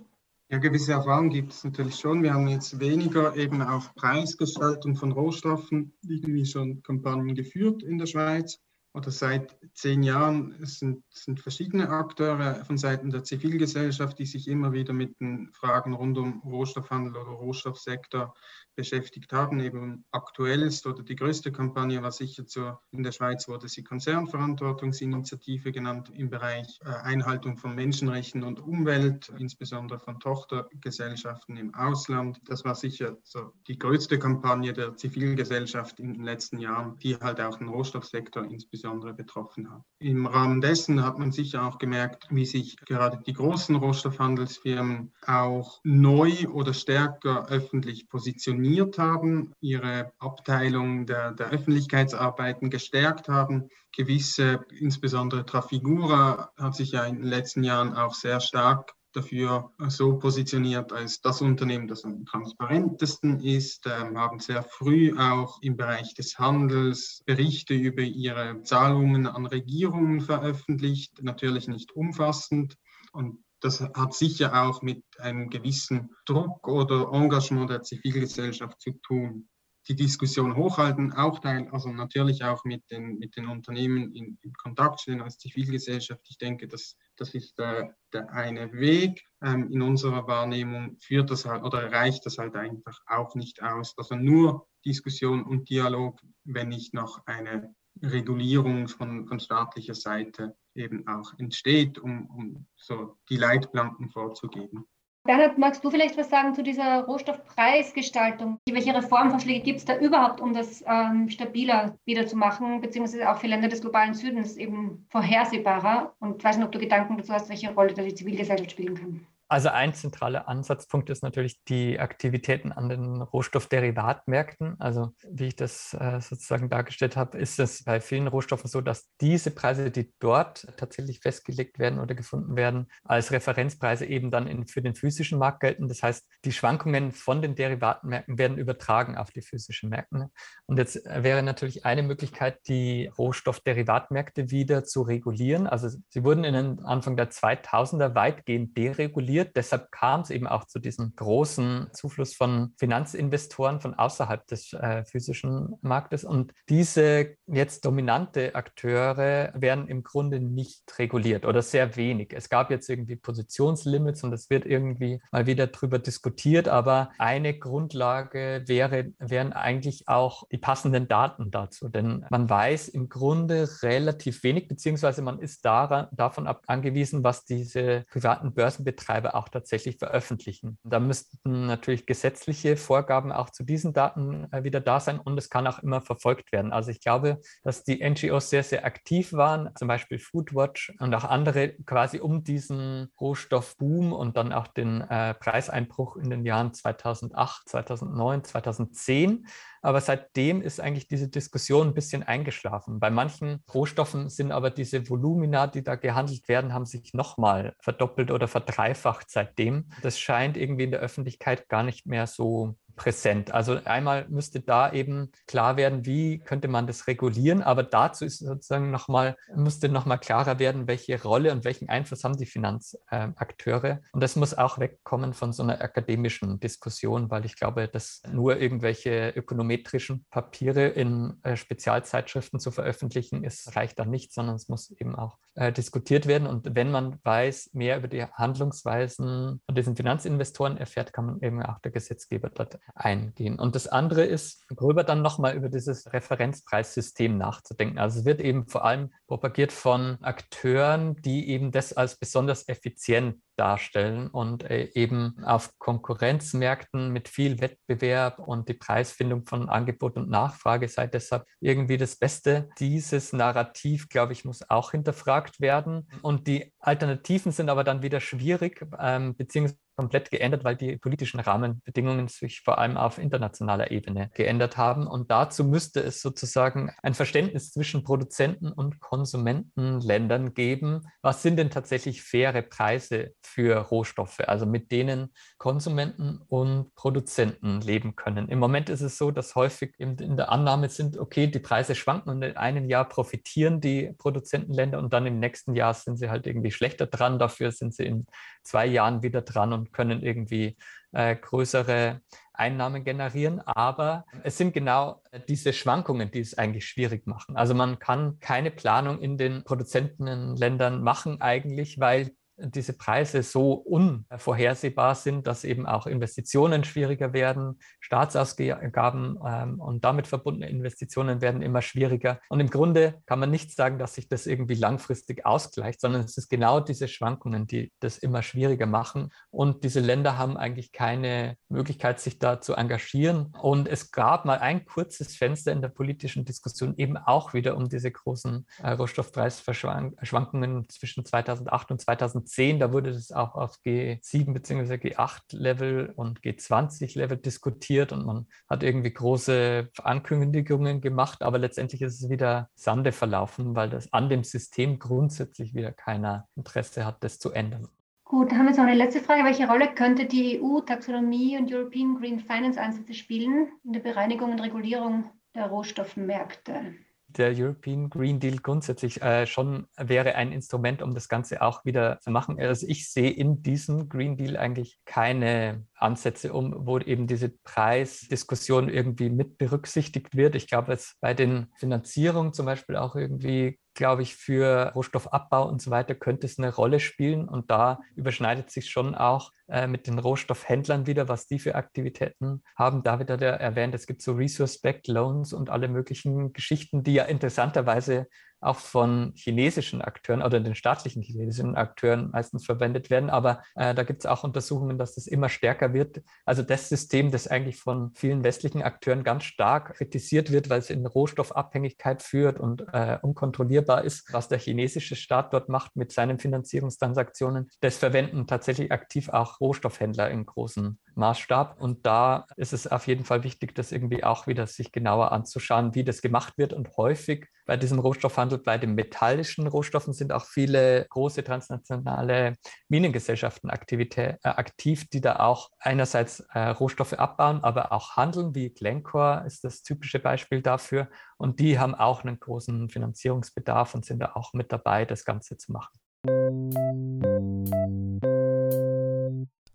Ja, 0.51 0.59
gewisse 0.59 0.93
Erfahrungen 0.93 1.31
gibt 1.31 1.53
es 1.53 1.65
natürlich 1.65 1.97
schon. 1.97 2.23
Wir 2.23 2.35
haben 2.35 2.49
jetzt 2.49 2.79
weniger 2.79 3.35
eben 3.37 3.63
auf 3.63 3.95
Preisgestaltung 3.95 4.95
von 4.95 5.13
Rohstoffen 5.13 5.95
irgendwie 6.03 6.45
schon 6.45 6.83
Kampagnen 6.83 7.35
geführt 7.35 7.83
in 7.83 7.99
der 7.99 8.07
Schweiz 8.07 8.61
oder 8.95 9.11
seit 9.11 9.57
zehn 9.75 10.03
Jahren 10.03 10.55
sind, 10.65 11.03
sind 11.11 11.41
verschiedene 11.41 11.89
Akteure 11.89 12.65
von 12.65 12.79
Seiten 12.79 13.11
der 13.11 13.25
Zivilgesellschaft, 13.25 14.19
die 14.19 14.27
sich 14.27 14.47
immer 14.47 14.73
wieder 14.73 14.93
mit 14.93 15.19
den 15.21 15.51
Fragen 15.53 15.95
rund 15.95 16.17
um 16.17 16.41
Rohstoffhandel 16.45 17.17
oder 17.17 17.33
Rohstoffsektor 17.33 18.35
beschäftigt 18.75 19.33
haben. 19.33 19.61
Eben 19.61 20.05
aktuellst 20.11 20.87
oder 20.87 21.03
die 21.03 21.17
größte 21.17 21.53
Kampagne 21.53 22.03
war 22.03 22.13
sicher 22.13 22.47
zur, 22.47 22.81
in 22.91 23.03
der 23.03 23.13
Schweiz 23.13 23.49
wurde 23.49 23.69
sie 23.69 23.85
Konzernverantwortungsinitiative 23.85 25.73
genannt 25.73 26.11
im 26.15 26.31
Bereich 26.31 26.81
äh, 26.85 26.89
Einhaltung 26.89 27.57
von 27.57 27.75
Menschenrechten 27.75 28.43
und 28.43 28.61
Umwelt, 28.61 29.33
insbesondere 29.39 29.99
von 29.99 30.21
Tochtergesellschaften 30.21 31.57
im 31.57 31.75
Ausland. 31.75 32.41
Das 32.47 32.65
war 32.65 32.75
sicher 32.75 33.17
so 33.23 33.53
die 33.69 33.79
größte 33.79 34.19
Kampagne 34.19 34.73
der 34.73 34.97
Zivilgesellschaft 34.97 36.01
in 36.01 36.15
den 36.15 36.25
letzten 36.25 36.59
Jahren, 36.59 36.99
die 36.99 37.17
halt 37.17 37.41
auch 37.41 37.59
den 37.59 37.69
Rohstoffsektor 37.69 38.45
insbesondere 38.45 39.15
betroffen 39.15 39.71
hat. 39.71 39.83
Im 39.99 40.27
Rahmen 40.27 40.61
dessen 40.61 41.05
hat 41.05 41.19
man 41.19 41.33
sicher 41.33 41.65
auch 41.65 41.79
gemerkt, 41.79 42.27
wie 42.31 42.45
sich 42.45 42.77
gerade 42.77 43.21
die 43.25 43.33
großen 43.33 43.77
Rohstoffhandelsfirmen 43.77 45.13
auch 45.27 45.81
neu 45.85 46.49
oder 46.49 46.75
stärker 46.75 47.49
öffentlich 47.49 48.09
positionieren 48.09 48.64
reformiert 48.65 48.99
haben, 48.99 49.53
ihre 49.61 50.13
Abteilung 50.19 51.07
der, 51.07 51.33
der 51.33 51.51
Öffentlichkeitsarbeiten 51.51 52.71
gestärkt 52.71 53.29
haben. 53.29 53.69
Gewisse, 53.95 54.65
insbesondere 54.79 55.45
Trafigura, 55.45 56.51
hat 56.57 56.75
sich 56.75 56.93
ja 56.93 57.05
in 57.05 57.17
den 57.17 57.27
letzten 57.27 57.63
Jahren 57.63 57.95
auch 57.95 58.15
sehr 58.15 58.41
stark 58.41 58.93
dafür 59.13 59.71
so 59.89 60.19
positioniert 60.19 60.93
als 60.93 61.21
das 61.21 61.41
Unternehmen, 61.41 61.87
das 61.87 62.05
am 62.05 62.25
transparentesten 62.25 63.39
ist, 63.39 63.87
ähm, 63.87 64.19
haben 64.19 64.41
sehr 64.41 64.65
früh 64.65 65.17
auch 65.17 65.63
im 65.63 65.77
Bereich 65.77 66.15
des 66.15 66.37
Handels 66.37 67.23
Berichte 67.25 67.75
über 67.75 68.03
ihre 68.03 68.63
Zahlungen 68.63 69.29
an 69.29 69.47
Regierungen 69.47 70.21
veröffentlicht, 70.21 71.23
natürlich 71.23 71.69
nicht 71.69 71.93
umfassend. 71.93 72.75
Und 73.13 73.39
das 73.65 73.81
hat 73.81 74.13
sicher 74.13 74.63
auch 74.63 74.83
mit 74.83 75.03
einem 75.19 75.49
gewissen 75.49 76.11
Druck 76.27 76.69
oder 76.69 77.11
Engagement 77.13 77.71
der 77.71 77.83
Zivilgesellschaft 77.83 78.79
zu 78.79 78.93
tun. 79.03 79.49
Die 79.89 79.97
Diskussion 79.97 80.55
hochhalten, 80.55 81.15
auch 81.15 81.39
teil, 81.39 81.69
also 81.73 81.89
natürlich 81.89 82.45
auch 82.45 82.65
mit 82.65 82.91
den, 82.91 83.19
mit 83.19 83.37
den 83.37 83.49
Unternehmen 83.49 84.15
in, 84.15 84.39
in 84.43 84.53
Kontakt 84.53 85.01
stehen 85.01 85.23
als 85.23 85.39
Zivilgesellschaft. 85.39 86.21
Ich 86.29 86.37
denke, 86.37 86.69
das, 86.69 86.97
das 87.17 87.35
ist 87.35 87.59
der, 87.59 87.97
der 88.13 88.31
eine 88.31 88.71
Weg. 88.75 89.25
Ähm, 89.43 89.71
in 89.73 89.81
unserer 89.81 90.27
Wahrnehmung 90.27 90.99
führt 91.01 91.31
das 91.31 91.47
halt 91.47 91.65
oder 91.65 91.91
reicht 91.91 92.27
das 92.27 92.37
halt 92.37 92.57
einfach 92.57 93.01
auch 93.07 93.35
nicht 93.35 93.63
aus. 93.63 93.95
Also 93.97 94.15
nur 94.15 94.69
Diskussion 94.85 95.43
und 95.43 95.71
Dialog, 95.71 96.21
wenn 96.45 96.69
nicht 96.69 96.93
noch 96.93 97.27
eine 97.27 97.75
Regulierung 98.03 98.89
von, 98.89 99.27
von 99.27 99.41
staatlicher 99.41 99.95
Seite 99.95 100.55
eben 100.75 101.07
auch 101.07 101.33
entsteht, 101.39 101.99
um, 101.99 102.27
um 102.37 102.67
so 102.77 103.17
die 103.29 103.37
Leitplanken 103.37 104.11
vorzugeben. 104.11 104.87
Bernhard, 105.27 105.57
magst 105.57 105.83
du 105.83 105.91
vielleicht 105.91 106.19
was 106.19 106.29
sagen 106.29 106.55
zu 106.55 106.63
dieser 106.63 107.05
Rohstoffpreisgestaltung? 107.05 108.59
Welche 108.69 108.95
Reformvorschläge 108.95 109.65
gibt 109.65 109.79
es 109.79 109.87
da 109.87 109.97
überhaupt, 109.97 110.39
um 110.39 110.53
das 110.53 110.85
ähm, 110.87 111.31
stabiler 111.31 111.97
wiederzumachen, 112.05 112.83
beziehungsweise 112.83 113.31
auch 113.31 113.39
für 113.39 113.47
Länder 113.47 113.69
des 113.69 113.81
globalen 113.81 114.13
Südens 114.13 114.59
eben 114.59 115.07
vorhersehbarer? 115.09 116.15
Und 116.19 116.37
ich 116.37 116.45
weiß 116.45 116.59
nicht, 116.59 116.67
ob 116.67 116.73
du 116.73 116.79
Gedanken 116.79 117.17
dazu 117.17 117.33
hast, 117.33 117.49
welche 117.49 117.73
Rolle 117.73 117.95
da 117.95 118.03
die 118.03 118.15
Zivilgesellschaft 118.15 118.73
spielen 118.73 118.95
kann. 118.95 119.27
Also 119.47 119.69
ein 119.69 119.93
zentraler 119.93 120.49
Ansatzpunkt 120.49 121.11
ist 121.11 121.23
natürlich 121.23 121.63
die 121.65 122.01
Aktivitäten 122.01 122.73
an 122.73 122.89
den 122.89 123.21
Rohstoffderivatmärkten. 123.21 124.81
Also 124.81 125.15
wie 125.31 125.49
ich 125.49 125.57
das 125.57 125.93
äh, 125.95 126.21
sozusagen 126.21 126.71
dargestellt 126.71 127.17
habe, 127.17 127.37
ist 127.37 127.61
es 127.61 127.85
bei 127.85 128.01
vielen 128.01 128.27
Rohstoffen 128.27 128.69
so, 128.69 128.81
dass 128.81 129.11
diese 129.21 129.51
Preise, 129.51 129.91
die 129.91 130.13
dort 130.19 130.67
tatsächlich 130.79 131.21
festgelegt 131.21 131.79
werden 131.79 132.01
oder 132.01 132.15
gefunden 132.15 132.57
werden, 132.57 132.89
als 133.05 133.33
Referenzpreise 133.33 134.07
eben 134.07 134.31
dann 134.31 134.47
in, 134.47 134.67
für 134.67 134.81
den 134.81 134.95
physischen 134.95 135.39
Markt 135.39 135.61
gelten. 135.61 135.89
Das 135.89 136.03
heißt, 136.03 136.27
die 136.47 136.53
Schwankungen 136.53 137.13
von 137.13 137.43
den 137.43 137.55
Derivatenmärkten 137.55 138.39
werden 138.39 138.57
übertragen 138.57 139.17
auf 139.17 139.31
die 139.31 139.43
physischen 139.43 139.91
Märkte. 139.91 140.31
Und 140.67 140.79
jetzt 140.79 141.05
wäre 141.05 141.43
natürlich 141.43 141.85
eine 141.85 142.03
Möglichkeit, 142.03 142.61
die 142.67 143.11
Rohstoffderivatmärkte 143.19 144.51
wieder 144.51 144.85
zu 144.85 145.03
regulieren. 145.03 145.67
Also 145.67 145.91
sie 146.09 146.25
wurden 146.25 146.45
in 146.45 146.55
den 146.55 146.81
Anfang 146.81 147.17
der 147.17 147.31
2000er 147.31 148.15
weitgehend 148.15 148.77
dereguliert 148.77 149.44
reguliert. 149.45 149.57
Deshalb 149.57 149.91
kam 149.91 150.21
es 150.21 150.31
eben 150.31 150.47
auch 150.47 150.65
zu 150.65 150.79
diesem 150.79 151.15
großen 151.17 151.89
Zufluss 151.93 152.35
von 152.35 152.73
Finanzinvestoren 152.79 153.81
von 153.81 153.95
außerhalb 153.95 154.47
des 154.47 154.73
äh, 154.73 155.05
physischen 155.05 155.77
Marktes. 155.83 156.25
Und 156.25 156.53
diese 156.69 157.37
jetzt 157.47 157.85
dominante 157.85 158.55
Akteure 158.55 159.53
werden 159.55 159.89
im 159.89 160.03
Grunde 160.03 160.41
nicht 160.41 160.99
reguliert 160.99 161.45
oder 161.45 161.63
sehr 161.63 161.97
wenig. 161.97 162.33
Es 162.35 162.49
gab 162.49 162.71
jetzt 162.71 162.89
irgendwie 162.89 163.17
Positionslimits 163.17 164.25
und 164.25 164.33
es 164.33 164.51
wird 164.51 164.67
irgendwie 164.67 165.21
mal 165.31 165.47
wieder 165.47 165.67
darüber 165.67 165.99
diskutiert, 165.99 166.69
aber 166.69 167.11
eine 167.19 167.59
Grundlage 167.59 168.65
wäre, 168.67 169.13
wären 169.19 169.53
eigentlich 169.53 170.09
auch 170.09 170.45
die 170.51 170.59
passenden 170.59 171.09
Daten 171.09 171.51
dazu. 171.51 171.89
Denn 171.89 172.25
man 172.31 172.49
weiß 172.49 172.89
im 172.89 173.09
Grunde 173.09 173.69
relativ 173.83 174.43
wenig, 174.43 174.69
beziehungsweise 174.69 175.23
man 175.23 175.39
ist 175.39 175.65
daran, 175.65 176.09
davon 176.13 176.47
ab, 176.47 176.63
angewiesen, 176.67 177.25
was 177.25 177.45
diese 177.45 178.05
privaten 178.11 178.55
Börsenbetreiber 178.55 179.24
auch 179.33 179.49
tatsächlich 179.49 179.97
veröffentlichen. 179.99 180.79
Da 180.85 181.01
müssten 181.01 181.67
natürlich 181.67 182.05
gesetzliche 182.05 182.77
Vorgaben 182.77 183.33
auch 183.33 183.51
zu 183.51 183.65
diesen 183.65 183.93
Daten 183.93 184.49
äh, 184.53 184.65
wieder 184.65 184.81
da 184.81 185.01
sein 185.01 185.19
und 185.19 185.39
es 185.39 185.49
kann 185.49 185.67
auch 185.67 185.79
immer 185.79 186.01
verfolgt 186.01 186.53
werden. 186.53 186.73
Also 186.73 186.91
ich 186.91 187.01
glaube, 187.01 187.41
dass 187.63 187.85
die 187.85 188.05
NGOs 188.05 188.51
sehr, 188.51 188.63
sehr 188.63 188.85
aktiv 188.85 189.33
waren, 189.33 189.71
zum 189.77 189.89
Beispiel 189.89 190.19
Foodwatch 190.19 190.93
und 190.99 191.15
auch 191.15 191.25
andere 191.25 191.75
quasi 191.87 192.21
um 192.21 192.45
diesen 192.45 193.09
Rohstoffboom 193.21 194.13
und 194.13 194.37
dann 194.37 194.53
auch 194.53 194.67
den 194.67 195.01
äh, 195.01 195.35
Preiseinbruch 195.35 196.17
in 196.17 196.29
den 196.29 196.45
Jahren 196.45 196.75
2008, 196.75 197.69
2009, 197.69 198.45
2010 198.45 199.47
aber 199.85 200.01
seitdem 200.01 200.63
ist 200.63 200.81
eigentlich 200.81 201.09
diese 201.09 201.29
Diskussion 201.29 201.89
ein 201.89 201.95
bisschen 201.95 202.23
eingeschlafen. 202.23 203.01
Bei 203.01 203.11
manchen 203.11 203.63
Rohstoffen 203.73 204.31
sind 204.31 204.51
aber 204.51 204.71
diese 204.71 205.11
Volumina, 205.11 205.67
die 205.67 205.85
da 205.85 205.95
gehandelt 205.97 206.49
werden, 206.49 206.73
haben 206.73 206.87
sich 206.87 207.13
nochmal 207.13 207.77
verdoppelt 207.81 208.31
oder 208.31 208.49
verdreifacht 208.49 209.14
seitdem. 209.27 209.89
Das 210.03 210.19
scheint 210.19 210.57
irgendwie 210.57 210.85
in 210.85 210.91
der 210.91 211.01
Öffentlichkeit 211.01 211.69
gar 211.69 211.83
nicht 211.83 212.07
mehr 212.07 212.27
so 212.27 212.77
präsent. 212.97 213.53
Also 213.53 213.79
einmal 213.85 214.27
müsste 214.29 214.61
da 214.61 214.93
eben 214.93 215.31
klar 215.47 215.77
werden, 215.77 216.07
wie 216.07 216.39
könnte 216.39 216.69
man 216.69 216.87
das 216.87 217.07
regulieren, 217.07 217.63
aber 217.63 217.83
dazu 217.83 218.25
ist 218.25 218.39
sozusagen 218.39 218.91
nochmal, 218.91 219.37
müsste 219.55 219.89
nochmal 219.89 220.19
klarer 220.19 220.59
werden, 220.59 220.87
welche 220.87 221.23
Rolle 221.23 221.53
und 221.53 221.65
welchen 221.65 221.89
Einfluss 221.89 222.25
haben 222.25 222.37
die 222.37 222.47
Finanzakteure. 222.47 224.01
Und 224.13 224.23
das 224.23 224.37
muss 224.37 224.55
auch 224.55 224.79
wegkommen 224.79 225.35
von 225.35 225.53
so 225.53 225.63
einer 225.63 225.81
akademischen 225.81 226.61
Diskussion, 226.61 227.31
weil 227.31 227.45
ich 227.45 227.57
glaube, 227.57 227.89
dass 227.89 228.23
nur 228.31 228.59
irgendwelche 228.59 229.31
ökonometrischen 229.31 230.25
Papiere 230.31 230.87
in 230.87 231.39
äh, 231.43 231.57
Spezialzeitschriften 231.57 232.61
zu 232.61 232.71
veröffentlichen, 232.71 233.45
ist, 233.45 233.77
reicht 233.77 233.99
dann 233.99 234.11
nicht, 234.11 234.33
sondern 234.33 234.57
es 234.57 234.69
muss 234.69 234.91
eben 234.93 235.15
auch 235.15 235.39
äh, 235.55 235.73
diskutiert 235.73 236.27
werden. 236.27 236.47
Und 236.47 236.75
wenn 236.75 236.91
man 236.91 237.19
weiß, 237.25 237.71
mehr 237.73 237.99
über 237.99 238.09
die 238.09 238.25
Handlungsweisen 238.25 239.61
von 239.65 239.75
diesen 239.75 239.97
Finanzinvestoren 239.97 240.77
erfährt, 240.77 241.13
kann 241.13 241.27
man 241.27 241.43
eben 241.43 241.63
auch 241.63 241.79
der 241.81 241.93
Gesetzgeber 241.93 242.51
dort 242.51 242.79
eingehen. 242.95 243.59
Und 243.59 243.75
das 243.75 243.89
andere 243.89 244.25
ist, 244.25 244.67
gröber 244.69 245.05
dann 245.05 245.23
nochmal 245.23 245.57
über 245.57 245.69
dieses 245.69 246.13
Referenzpreissystem 246.13 247.37
nachzudenken. 247.37 247.99
Also 247.99 248.21
es 248.21 248.25
wird 248.25 248.41
eben 248.41 248.67
vor 248.69 248.85
allem 248.85 249.13
propagiert 249.27 249.73
von 249.73 250.19
Akteuren, 250.23 251.17
die 251.17 251.49
eben 251.49 251.73
das 251.73 251.93
als 251.93 252.17
besonders 252.17 252.69
effizient 252.69 253.41
darstellen 253.57 254.29
und 254.29 254.65
äh, 254.65 254.91
eben 254.95 255.37
auf 255.45 255.71
Konkurrenzmärkten 255.79 257.11
mit 257.11 257.29
viel 257.29 257.61
Wettbewerb 257.61 258.39
und 258.39 258.69
die 258.69 258.75
Preisfindung 258.75 259.47
von 259.47 259.69
Angebot 259.69 260.17
und 260.17 260.29
Nachfrage 260.29 260.89
sei 260.89 261.07
deshalb 261.07 261.45
irgendwie 261.61 261.97
das 261.97 262.17
Beste. 262.17 262.69
Dieses 262.79 263.33
Narrativ, 263.33 264.09
glaube 264.09 264.33
ich, 264.33 264.45
muss 264.45 264.69
auch 264.69 264.91
hinterfragt 264.91 265.61
werden. 265.61 266.09
Und 266.23 266.47
die 266.47 266.73
Alternativen 266.81 267.53
sind 267.53 267.71
aber 267.71 267.85
dann 267.85 268.03
wieder 268.03 268.21
schwierig, 268.21 268.85
ähm, 268.99 269.37
beziehungsweise 269.37 269.79
komplett 269.97 270.31
geändert, 270.31 270.65
weil 270.65 270.77
die 270.77 270.97
politischen 270.97 271.41
Rahmenbedingungen 271.41 272.29
sich 272.29 272.61
vor 272.61 272.79
allem 272.79 272.97
auf 272.97 273.19
internationaler 273.19 273.91
Ebene 273.91 274.31
geändert 274.35 274.77
haben. 274.77 275.07
Und 275.07 275.31
dazu 275.31 275.65
müsste 275.65 276.01
es 276.01 276.21
sozusagen 276.21 276.91
ein 277.03 277.15
Verständnis 277.15 277.73
zwischen 277.73 278.05
Produzenten 278.05 278.73
und 278.73 279.01
Konsumentenländern 279.01 280.55
geben. 280.55 281.03
Was 281.23 281.43
sind 281.43 281.57
denn 281.57 281.71
tatsächlich 281.71 282.23
faire 282.23 282.63
Preise 282.63 283.35
für 283.43 283.77
Rohstoffe, 283.77 284.41
also 284.41 284.67
mit 284.67 284.91
denen 284.93 285.33
Konsumenten 285.59 286.41
und 286.49 286.95
Produzenten 286.95 287.81
leben 287.81 288.17
können? 288.17 288.49
Im 288.49 288.59
Moment 288.59 288.89
ist 288.89 289.01
es 289.01 289.19
so, 289.19 289.31
dass 289.31 289.55
häufig 289.55 289.95
in 289.99 290.37
der 290.37 290.51
Annahme 290.51 290.89
sind, 290.89 291.19
okay, 291.19 291.47
die 291.47 291.59
Preise 291.59 291.95
schwanken 291.95 292.31
und 292.31 292.43
in 292.43 292.57
einem 292.57 292.89
Jahr 292.89 293.09
profitieren 293.09 293.81
die 293.81 294.13
Produzentenländer 294.19 294.99
und 294.99 295.13
dann 295.13 295.27
im 295.27 295.39
nächsten 295.39 295.75
Jahr 295.75 295.95
sind 295.95 296.17
sie 296.17 296.31
halt 296.31 296.47
irgendwie 296.47 296.71
schlechter 296.71 297.07
dran. 297.07 297.39
Dafür 297.39 297.71
sind 297.71 297.95
sie 297.95 298.05
in 298.05 298.27
zwei 298.63 298.87
Jahren 298.87 299.23
wieder 299.23 299.43
dran 299.43 299.73
und 299.73 299.84
können 299.93 300.23
irgendwie 300.23 300.77
äh, 301.13 301.37
größere 301.37 302.21
Einnahmen 302.53 303.05
generieren. 303.05 303.61
Aber 303.61 304.25
es 304.43 304.57
sind 304.59 304.73
genau 304.73 305.23
diese 305.49 305.73
Schwankungen, 305.73 306.31
die 306.31 306.41
es 306.41 306.57
eigentlich 306.57 306.87
schwierig 306.87 307.27
machen. 307.27 307.57
Also 307.57 307.75
man 307.75 307.99
kann 307.99 308.39
keine 308.41 308.71
Planung 308.71 309.21
in 309.21 309.37
den 309.39 309.65
Produzentenländern 309.65 311.03
machen 311.03 311.41
eigentlich, 311.41 311.99
weil 311.99 312.33
diese 312.57 312.93
Preise 312.93 313.43
so 313.43 313.73
unvorhersehbar 313.73 315.15
sind, 315.15 315.47
dass 315.47 315.65
eben 315.65 315.87
auch 315.87 316.07
Investitionen 316.07 316.85
schwieriger 316.85 317.33
werden, 317.33 317.79
Staatsausgaben 318.01 319.39
ähm, 319.45 319.81
und 319.81 320.05
damit 320.05 320.27
verbundene 320.27 320.69
Investitionen 320.69 321.41
werden 321.41 321.63
immer 321.63 321.83
schwieriger. 321.83 322.41
Und 322.49 322.61
im 322.61 322.71
Grunde 322.71 323.21
kann 323.27 323.41
man 323.41 323.51
nicht 323.51 323.75
sagen, 323.75 323.99
dass 323.99 324.15
sich 324.15 324.29
das 324.29 324.47
irgendwie 324.47 324.75
langfristig 324.75 325.45
ausgleicht, 325.45 326.01
sondern 326.01 326.23
es 326.23 326.37
ist 326.37 326.49
genau 326.49 326.81
diese 326.81 327.09
Schwankungen, 327.09 327.67
die 327.67 327.93
das 328.01 328.19
immer 328.19 328.43
schwieriger 328.43 328.87
machen. 328.87 329.31
Und 329.51 329.83
diese 329.85 330.01
Länder 330.01 330.39
haben 330.39 330.57
eigentlich 330.57 330.93
keine 330.93 331.57
Möglichkeit, 331.69 332.21
sich 332.21 332.39
da 332.39 332.61
zu 332.61 332.75
engagieren. 332.75 333.53
Und 333.61 333.89
es 333.89 334.13
gab 334.13 334.45
mal 334.45 334.59
ein 334.59 334.85
kurzes 334.85 335.37
Fenster 335.37 335.73
in 335.73 335.83
der 335.83 335.89
politischen 335.89 336.45
Diskussion 336.45 336.95
eben 336.99 337.17
auch 337.17 337.53
wieder 337.53 337.77
um 337.77 337.89
diese 337.89 338.13
großen 338.13 338.67
äh, 338.83 338.91
Rohstoffpreisschwankungen 338.91 340.89
zwischen 340.89 341.25
2008 341.25 341.91
und 341.91 342.01
2010 342.01 342.44
2010, 342.45 342.79
da 342.79 342.93
wurde 342.93 343.13
das 343.13 343.33
auch 343.33 343.55
auf 343.55 343.77
G7 343.85 344.53
bzw. 344.53 344.95
G8-Level 344.95 346.13
und 346.15 346.41
G20-Level 346.41 347.39
diskutiert 347.39 348.13
und 348.13 348.25
man 348.25 348.47
hat 348.69 348.83
irgendwie 348.83 349.13
große 349.13 349.91
Ankündigungen 350.03 351.01
gemacht, 351.01 351.43
aber 351.43 351.59
letztendlich 351.59 352.03
ist 352.03 352.23
es 352.23 352.31
wieder 352.31 352.69
Sande 352.75 353.13
verlaufen, 353.13 353.75
weil 353.75 353.91
das 353.91 354.13
an 354.13 354.29
dem 354.29 354.45
System 354.45 354.99
grundsätzlich 354.99 355.75
wieder 355.75 355.93
keiner 355.93 356.49
Interesse 356.57 357.05
hat, 357.05 357.23
das 357.25 357.39
zu 357.39 357.53
ändern. 357.53 357.89
Gut, 358.25 358.51
dann 358.51 358.59
haben 358.59 358.67
wir 358.67 358.71
jetzt 358.71 358.79
noch 358.79 358.87
eine 358.87 358.97
letzte 358.97 359.21
Frage. 359.21 359.45
Welche 359.45 359.69
Rolle 359.69 359.95
könnte 359.95 360.25
die 360.25 360.61
EU-Taxonomie 360.61 361.59
und 361.59 361.73
European 361.73 362.17
Green 362.17 362.41
Finance 362.41 362.81
Ansätze 362.81 363.15
spielen 363.15 363.69
in 363.85 363.93
der 363.93 364.01
Bereinigung 364.01 364.53
und 364.53 364.61
Regulierung 364.61 365.31
der 365.55 365.67
Rohstoffmärkte? 365.67 366.95
Der 367.39 367.53
European 367.55 368.11
Green 368.11 368.41
Deal 368.41 368.57
grundsätzlich 368.57 369.23
äh, 369.23 369.47
schon 369.47 369.87
wäre 369.97 370.35
ein 370.35 370.53
Instrument, 370.53 371.03
um 371.03 371.15
das 371.15 371.29
Ganze 371.29 371.63
auch 371.63 371.85
wieder 371.85 372.21
zu 372.21 372.31
machen. 372.31 372.59
Also 372.61 372.87
ich 372.87 373.11
sehe 373.11 373.31
in 373.31 373.63
diesem 373.63 374.09
Green 374.09 374.37
Deal 374.37 374.57
eigentlich 374.57 374.99
keine 375.05 375.85
Ansätze, 376.05 376.53
um, 376.53 376.87
wo 376.87 376.99
eben 376.99 377.27
diese 377.27 377.49
Preisdiskussion 377.49 378.89
irgendwie 378.89 379.31
mit 379.31 379.59
berücksichtigt 379.59 380.37
wird. 380.37 380.55
Ich 380.55 380.69
glaube, 380.69 380.93
es 380.93 381.17
bei 381.21 381.35
den 381.35 381.73
Finanzierungen 381.79 382.53
zum 382.53 382.67
Beispiel 382.67 382.97
auch 382.97 383.17
irgendwie 383.17 383.79
glaube 383.95 384.23
ich, 384.23 384.35
für 384.35 384.93
Rohstoffabbau 384.95 385.67
und 385.69 385.81
so 385.81 385.91
weiter 385.91 386.15
könnte 386.15 386.47
es 386.47 386.59
eine 386.59 386.75
Rolle 386.75 387.01
spielen. 387.01 387.49
Und 387.49 387.71
da 387.71 388.01
überschneidet 388.17 388.71
sich 388.71 388.91
schon 388.91 389.15
auch 389.15 389.51
äh, 389.69 389.87
mit 389.87 390.07
den 390.07 390.19
Rohstoffhändlern 390.19 391.07
wieder, 391.07 391.29
was 391.29 391.47
die 391.47 391.59
für 391.59 391.77
Aktivitäten 391.77 392.63
haben. 392.77 393.03
David 393.03 393.31
hat 393.31 393.41
ja 393.41 393.51
erwähnt, 393.51 393.95
es 393.95 394.07
gibt 394.07 394.21
so 394.21 394.33
Resource-Backed 394.33 395.09
Loans 395.09 395.53
und 395.53 395.71
alle 395.71 395.89
möglichen 395.89 396.53
Geschichten, 396.53 397.03
die 397.03 397.15
ja 397.15 397.25
interessanterweise 397.25 398.27
auch 398.65 398.79
von 398.79 399.33
chinesischen 399.37 400.03
Akteuren 400.03 400.43
oder 400.43 400.61
den 400.61 400.75
staatlichen 400.75 401.23
chinesischen 401.23 401.77
Akteuren 401.77 402.31
meistens 402.31 402.65
verwendet 402.65 403.11
werden. 403.11 403.31
Aber 403.31 403.63
äh, 403.75 403.95
da 403.95 404.03
gibt 404.03 404.25
es 404.25 404.27
auch 404.27 404.45
Untersuchungen, 404.45 404.99
dass 404.99 405.15
das 405.15 405.27
immer 405.27 405.49
stärker 405.49 405.93
wird. 405.93 406.23
Also 406.45 406.63
das 406.63 406.89
System, 406.89 407.31
das 407.31 407.49
eigentlich 407.49 407.77
von 407.77 408.13
vielen 408.15 408.45
westlichen 408.45 408.83
Akteuren 408.83 409.25
ganz 409.25 409.45
stark 409.45 409.95
kritisiert 409.97 410.51
wird, 410.51 410.71
weil 410.71 410.79
es 410.79 410.91
in 410.91 411.07
Rohstoffabhängigkeit 411.07 412.23
führt 412.23 412.59
und 412.59 412.85
äh, 412.93 413.19
unkontrollierbar 413.23 414.05
ist, 414.05 414.33
was 414.33 414.49
der 414.49 414.59
chinesische 414.59 415.17
Staat 415.17 415.53
dort 415.53 415.69
macht 415.69 415.97
mit 415.97 416.13
seinen 416.13 416.39
Finanzierungstransaktionen. 416.39 417.71
Das 417.81 417.99
verwenden 417.99 418.47
tatsächlich 418.47 418.93
aktiv 418.93 419.29
auch 419.29 419.61
Rohstoffhändler 419.61 420.31
in 420.31 420.47
großen 420.47 420.99
Maßstab. 421.17 421.81
Und 421.81 422.07
da 422.07 422.47
ist 422.57 422.73
es 422.73 422.87
auf 422.87 423.07
jeden 423.07 423.25
Fall 423.25 423.45
wichtig, 423.45 423.75
das 423.75 423.93
irgendwie 423.93 424.25
auch 424.25 424.47
wieder 424.47 424.67
sich 424.67 424.93
genauer 424.93 425.33
anzuschauen, 425.33 425.95
wie 425.95 426.05
das 426.05 426.23
gemacht 426.23 426.55
wird. 426.57 426.73
Und 426.73 426.97
häufig 426.97 427.49
bei 427.67 427.77
diesem 427.77 427.99
Rohstoffhandel, 427.99 428.59
bei 428.59 428.79
den 428.79 428.95
metallischen 428.95 429.67
Rohstoffen 429.67 430.13
sind 430.13 430.33
auch 430.33 430.45
viele 430.45 431.07
große 431.09 431.43
transnationale 431.45 432.55
Minengesellschaften 432.89 433.71
äh, 433.71 434.37
aktiv, 434.43 435.09
die 435.09 435.21
da 435.21 435.41
auch 435.41 435.71
einerseits 435.79 436.41
äh, 436.53 436.69
Rohstoffe 436.69 437.15
abbauen, 437.15 437.65
aber 437.65 437.93
auch 437.93 438.17
handeln, 438.17 438.55
wie 438.55 438.71
Glencore 438.71 439.45
ist 439.47 439.65
das 439.65 439.83
typische 439.83 440.19
Beispiel 440.19 440.63
dafür. 440.63 441.09
Und 441.39 441.61
die 441.61 441.79
haben 441.79 441.95
auch 441.95 442.23
einen 442.23 442.39
großen 442.39 442.89
Finanzierungsbedarf 442.89 443.95
und 443.95 444.05
sind 444.05 444.21
da 444.21 444.33
auch 444.35 444.53
mit 444.53 444.73
dabei, 444.73 445.05
das 445.05 445.25
Ganze 445.25 445.57
zu 445.57 445.73
machen. 445.73 445.99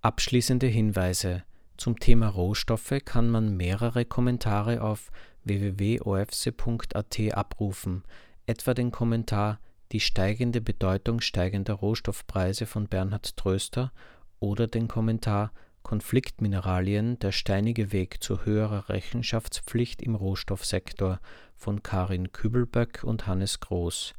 Abschließende 0.01 0.67
Hinweise. 0.67 1.43
Zum 1.75 1.99
Thema 1.99 2.29
Rohstoffe 2.29 3.01
kann 3.03 3.29
man 3.29 3.57
mehrere 3.57 4.05
Kommentare 4.05 4.81
auf 4.81 5.12
www.ofse.at 5.43 7.19
abrufen, 7.33 8.03
etwa 8.45 8.73
den 8.73 8.91
Kommentar 8.91 9.59
Die 9.91 9.99
steigende 9.99 10.62
Bedeutung 10.62 11.19
steigender 11.19 11.73
Rohstoffpreise 11.73 12.65
von 12.65 12.88
Bernhard 12.88 13.35
Tröster 13.35 13.91
oder 14.39 14.67
den 14.67 14.88
Kommentar 14.88 15.51
Konfliktmineralien 15.83 17.19
der 17.19 17.33
steinige 17.33 17.91
Weg 17.91 18.23
zu 18.23 18.45
höherer 18.45 18.88
Rechenschaftspflicht 18.88 20.01
im 20.01 20.15
Rohstoffsektor 20.15 21.19
von 21.57 21.83
Karin 21.83 22.31
Kübelböck 22.31 23.03
und 23.03 23.27
Hannes 23.27 23.59
Groß. 23.59 24.13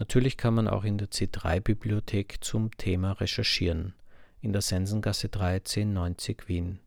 Natürlich 0.00 0.36
kann 0.36 0.54
man 0.54 0.66
auch 0.66 0.82
in 0.82 0.98
der 0.98 1.08
C3-Bibliothek 1.08 2.38
zum 2.40 2.76
Thema 2.76 3.12
recherchieren 3.12 3.94
in 4.42 4.52
der 4.52 4.62
Sensengasse 4.62 5.28
13 5.28 5.92
90 5.92 6.48
Wien. 6.48 6.80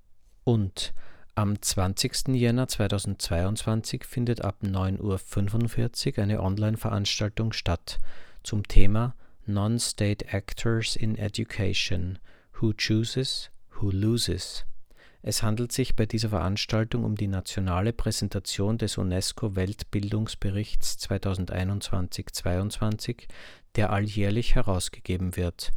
Und 0.43 0.93
am 1.35 1.61
20. 1.61 2.29
Jänner 2.29 2.67
2022 2.67 4.05
findet 4.05 4.41
ab 4.41 4.57
9.45 4.63 6.17
Uhr 6.17 6.23
eine 6.23 6.41
Online-Veranstaltung 6.41 7.53
statt 7.53 7.99
zum 8.43 8.67
Thema 8.67 9.15
Non-State 9.45 10.29
Actors 10.29 10.95
in 10.95 11.17
Education– 11.17 12.17
Who 12.59 12.73
Chooses, 12.73 13.49
Who 13.75 13.91
Loses? 13.91 14.65
Es 15.21 15.43
handelt 15.43 15.71
sich 15.71 15.95
bei 15.95 16.05
dieser 16.05 16.29
Veranstaltung 16.29 17.03
um 17.03 17.15
die 17.15 17.27
nationale 17.27 17.93
Präsentation 17.93 18.77
des 18.77 18.97
UNESCO-Weltbildungsberichts 18.97 20.97
2021-22, 20.99 23.27
der 23.75 23.91
alljährlich 23.91 24.55
herausgegeben 24.55 25.35
wird 25.35 25.73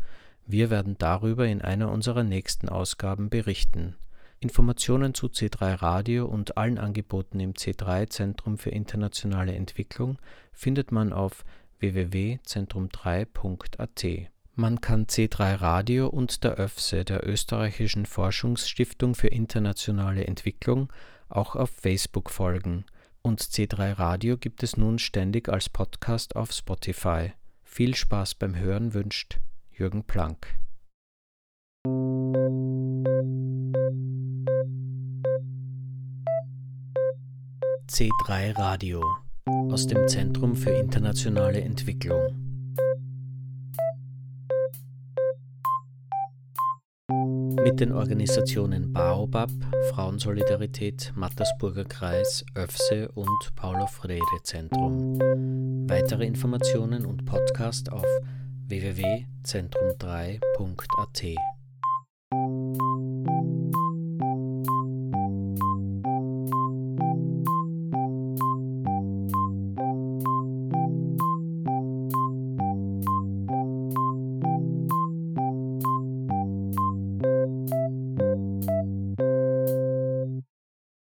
wir 0.49 0.71
werden 0.71 0.97
darüber 0.97 1.49
in 1.49 1.61
einer 1.61 1.91
unserer 1.91 2.23
nächsten 2.23 2.69
Ausgaben 2.69 3.31
berichten. 3.31 3.97
Informationen 4.39 5.13
zu 5.13 5.27
C3 5.27 5.83
Radio 5.83 6.27
und 6.27 6.57
allen 6.57 6.79
Angeboten 6.79 7.41
im 7.41 7.55
C3 7.55 8.09
Zentrum 8.09 8.59
für 8.59 8.71
internationale 8.71 9.55
Entwicklung 9.55 10.19
findet 10.53 10.93
man 10.93 11.13
auf 11.13 11.45
www.zentrum3.at. 11.81 14.31
Man 14.55 14.81
kann 14.81 15.07
C3 15.07 15.61
Radio 15.61 16.07
und 16.07 16.45
der 16.45 16.61
ÖFSE, 16.61 17.05
der 17.05 17.27
Österreichischen 17.27 18.07
Forschungsstiftung 18.07 19.17
für 19.17 19.29
internationale 19.29 20.29
Entwicklung, 20.29 20.93
auch 21.29 21.57
auf 21.57 21.71
Facebook 21.71 22.31
folgen. 22.31 22.85
Und 23.21 23.43
C3 23.43 23.99
Radio 23.99 24.39
gibt 24.39 24.63
es 24.63 24.77
nun 24.77 25.01
ständig 25.01 25.49
als 25.49 25.69
Podcast 25.69 26.37
auf 26.37 26.53
Spotify. 26.53 27.33
Viel 27.65 27.97
Spaß 27.97 28.37
beim 28.37 28.55
Hören 28.55 28.95
wünscht 28.95 29.41
Jürgen 29.79 30.05
Planck. 30.05 30.57
C3 37.91 38.57
Radio 38.59 39.03
aus 39.71 39.87
dem 39.87 40.09
Zentrum 40.09 40.57
für 40.57 40.71
internationale 40.71 41.61
Entwicklung. 41.61 42.23
Mit 47.63 47.81
den 47.81 47.93
Organisationen 47.93 48.95
Baobab, 48.95 49.51
Frauensolidarität, 49.91 51.13
Mattersburger 51.17 51.85
Kreis, 51.85 52.47
ÖFSE 52.57 53.11
und 53.13 53.55
Paulo 53.57 53.87
Freire 53.87 54.43
Zentrum. 54.43 55.19
Weitere 55.87 56.25
Informationen 56.25 57.05
und 57.05 57.27
Podcast 57.27 57.93
auf 57.93 58.07
www.zentrum3.at 58.69 61.56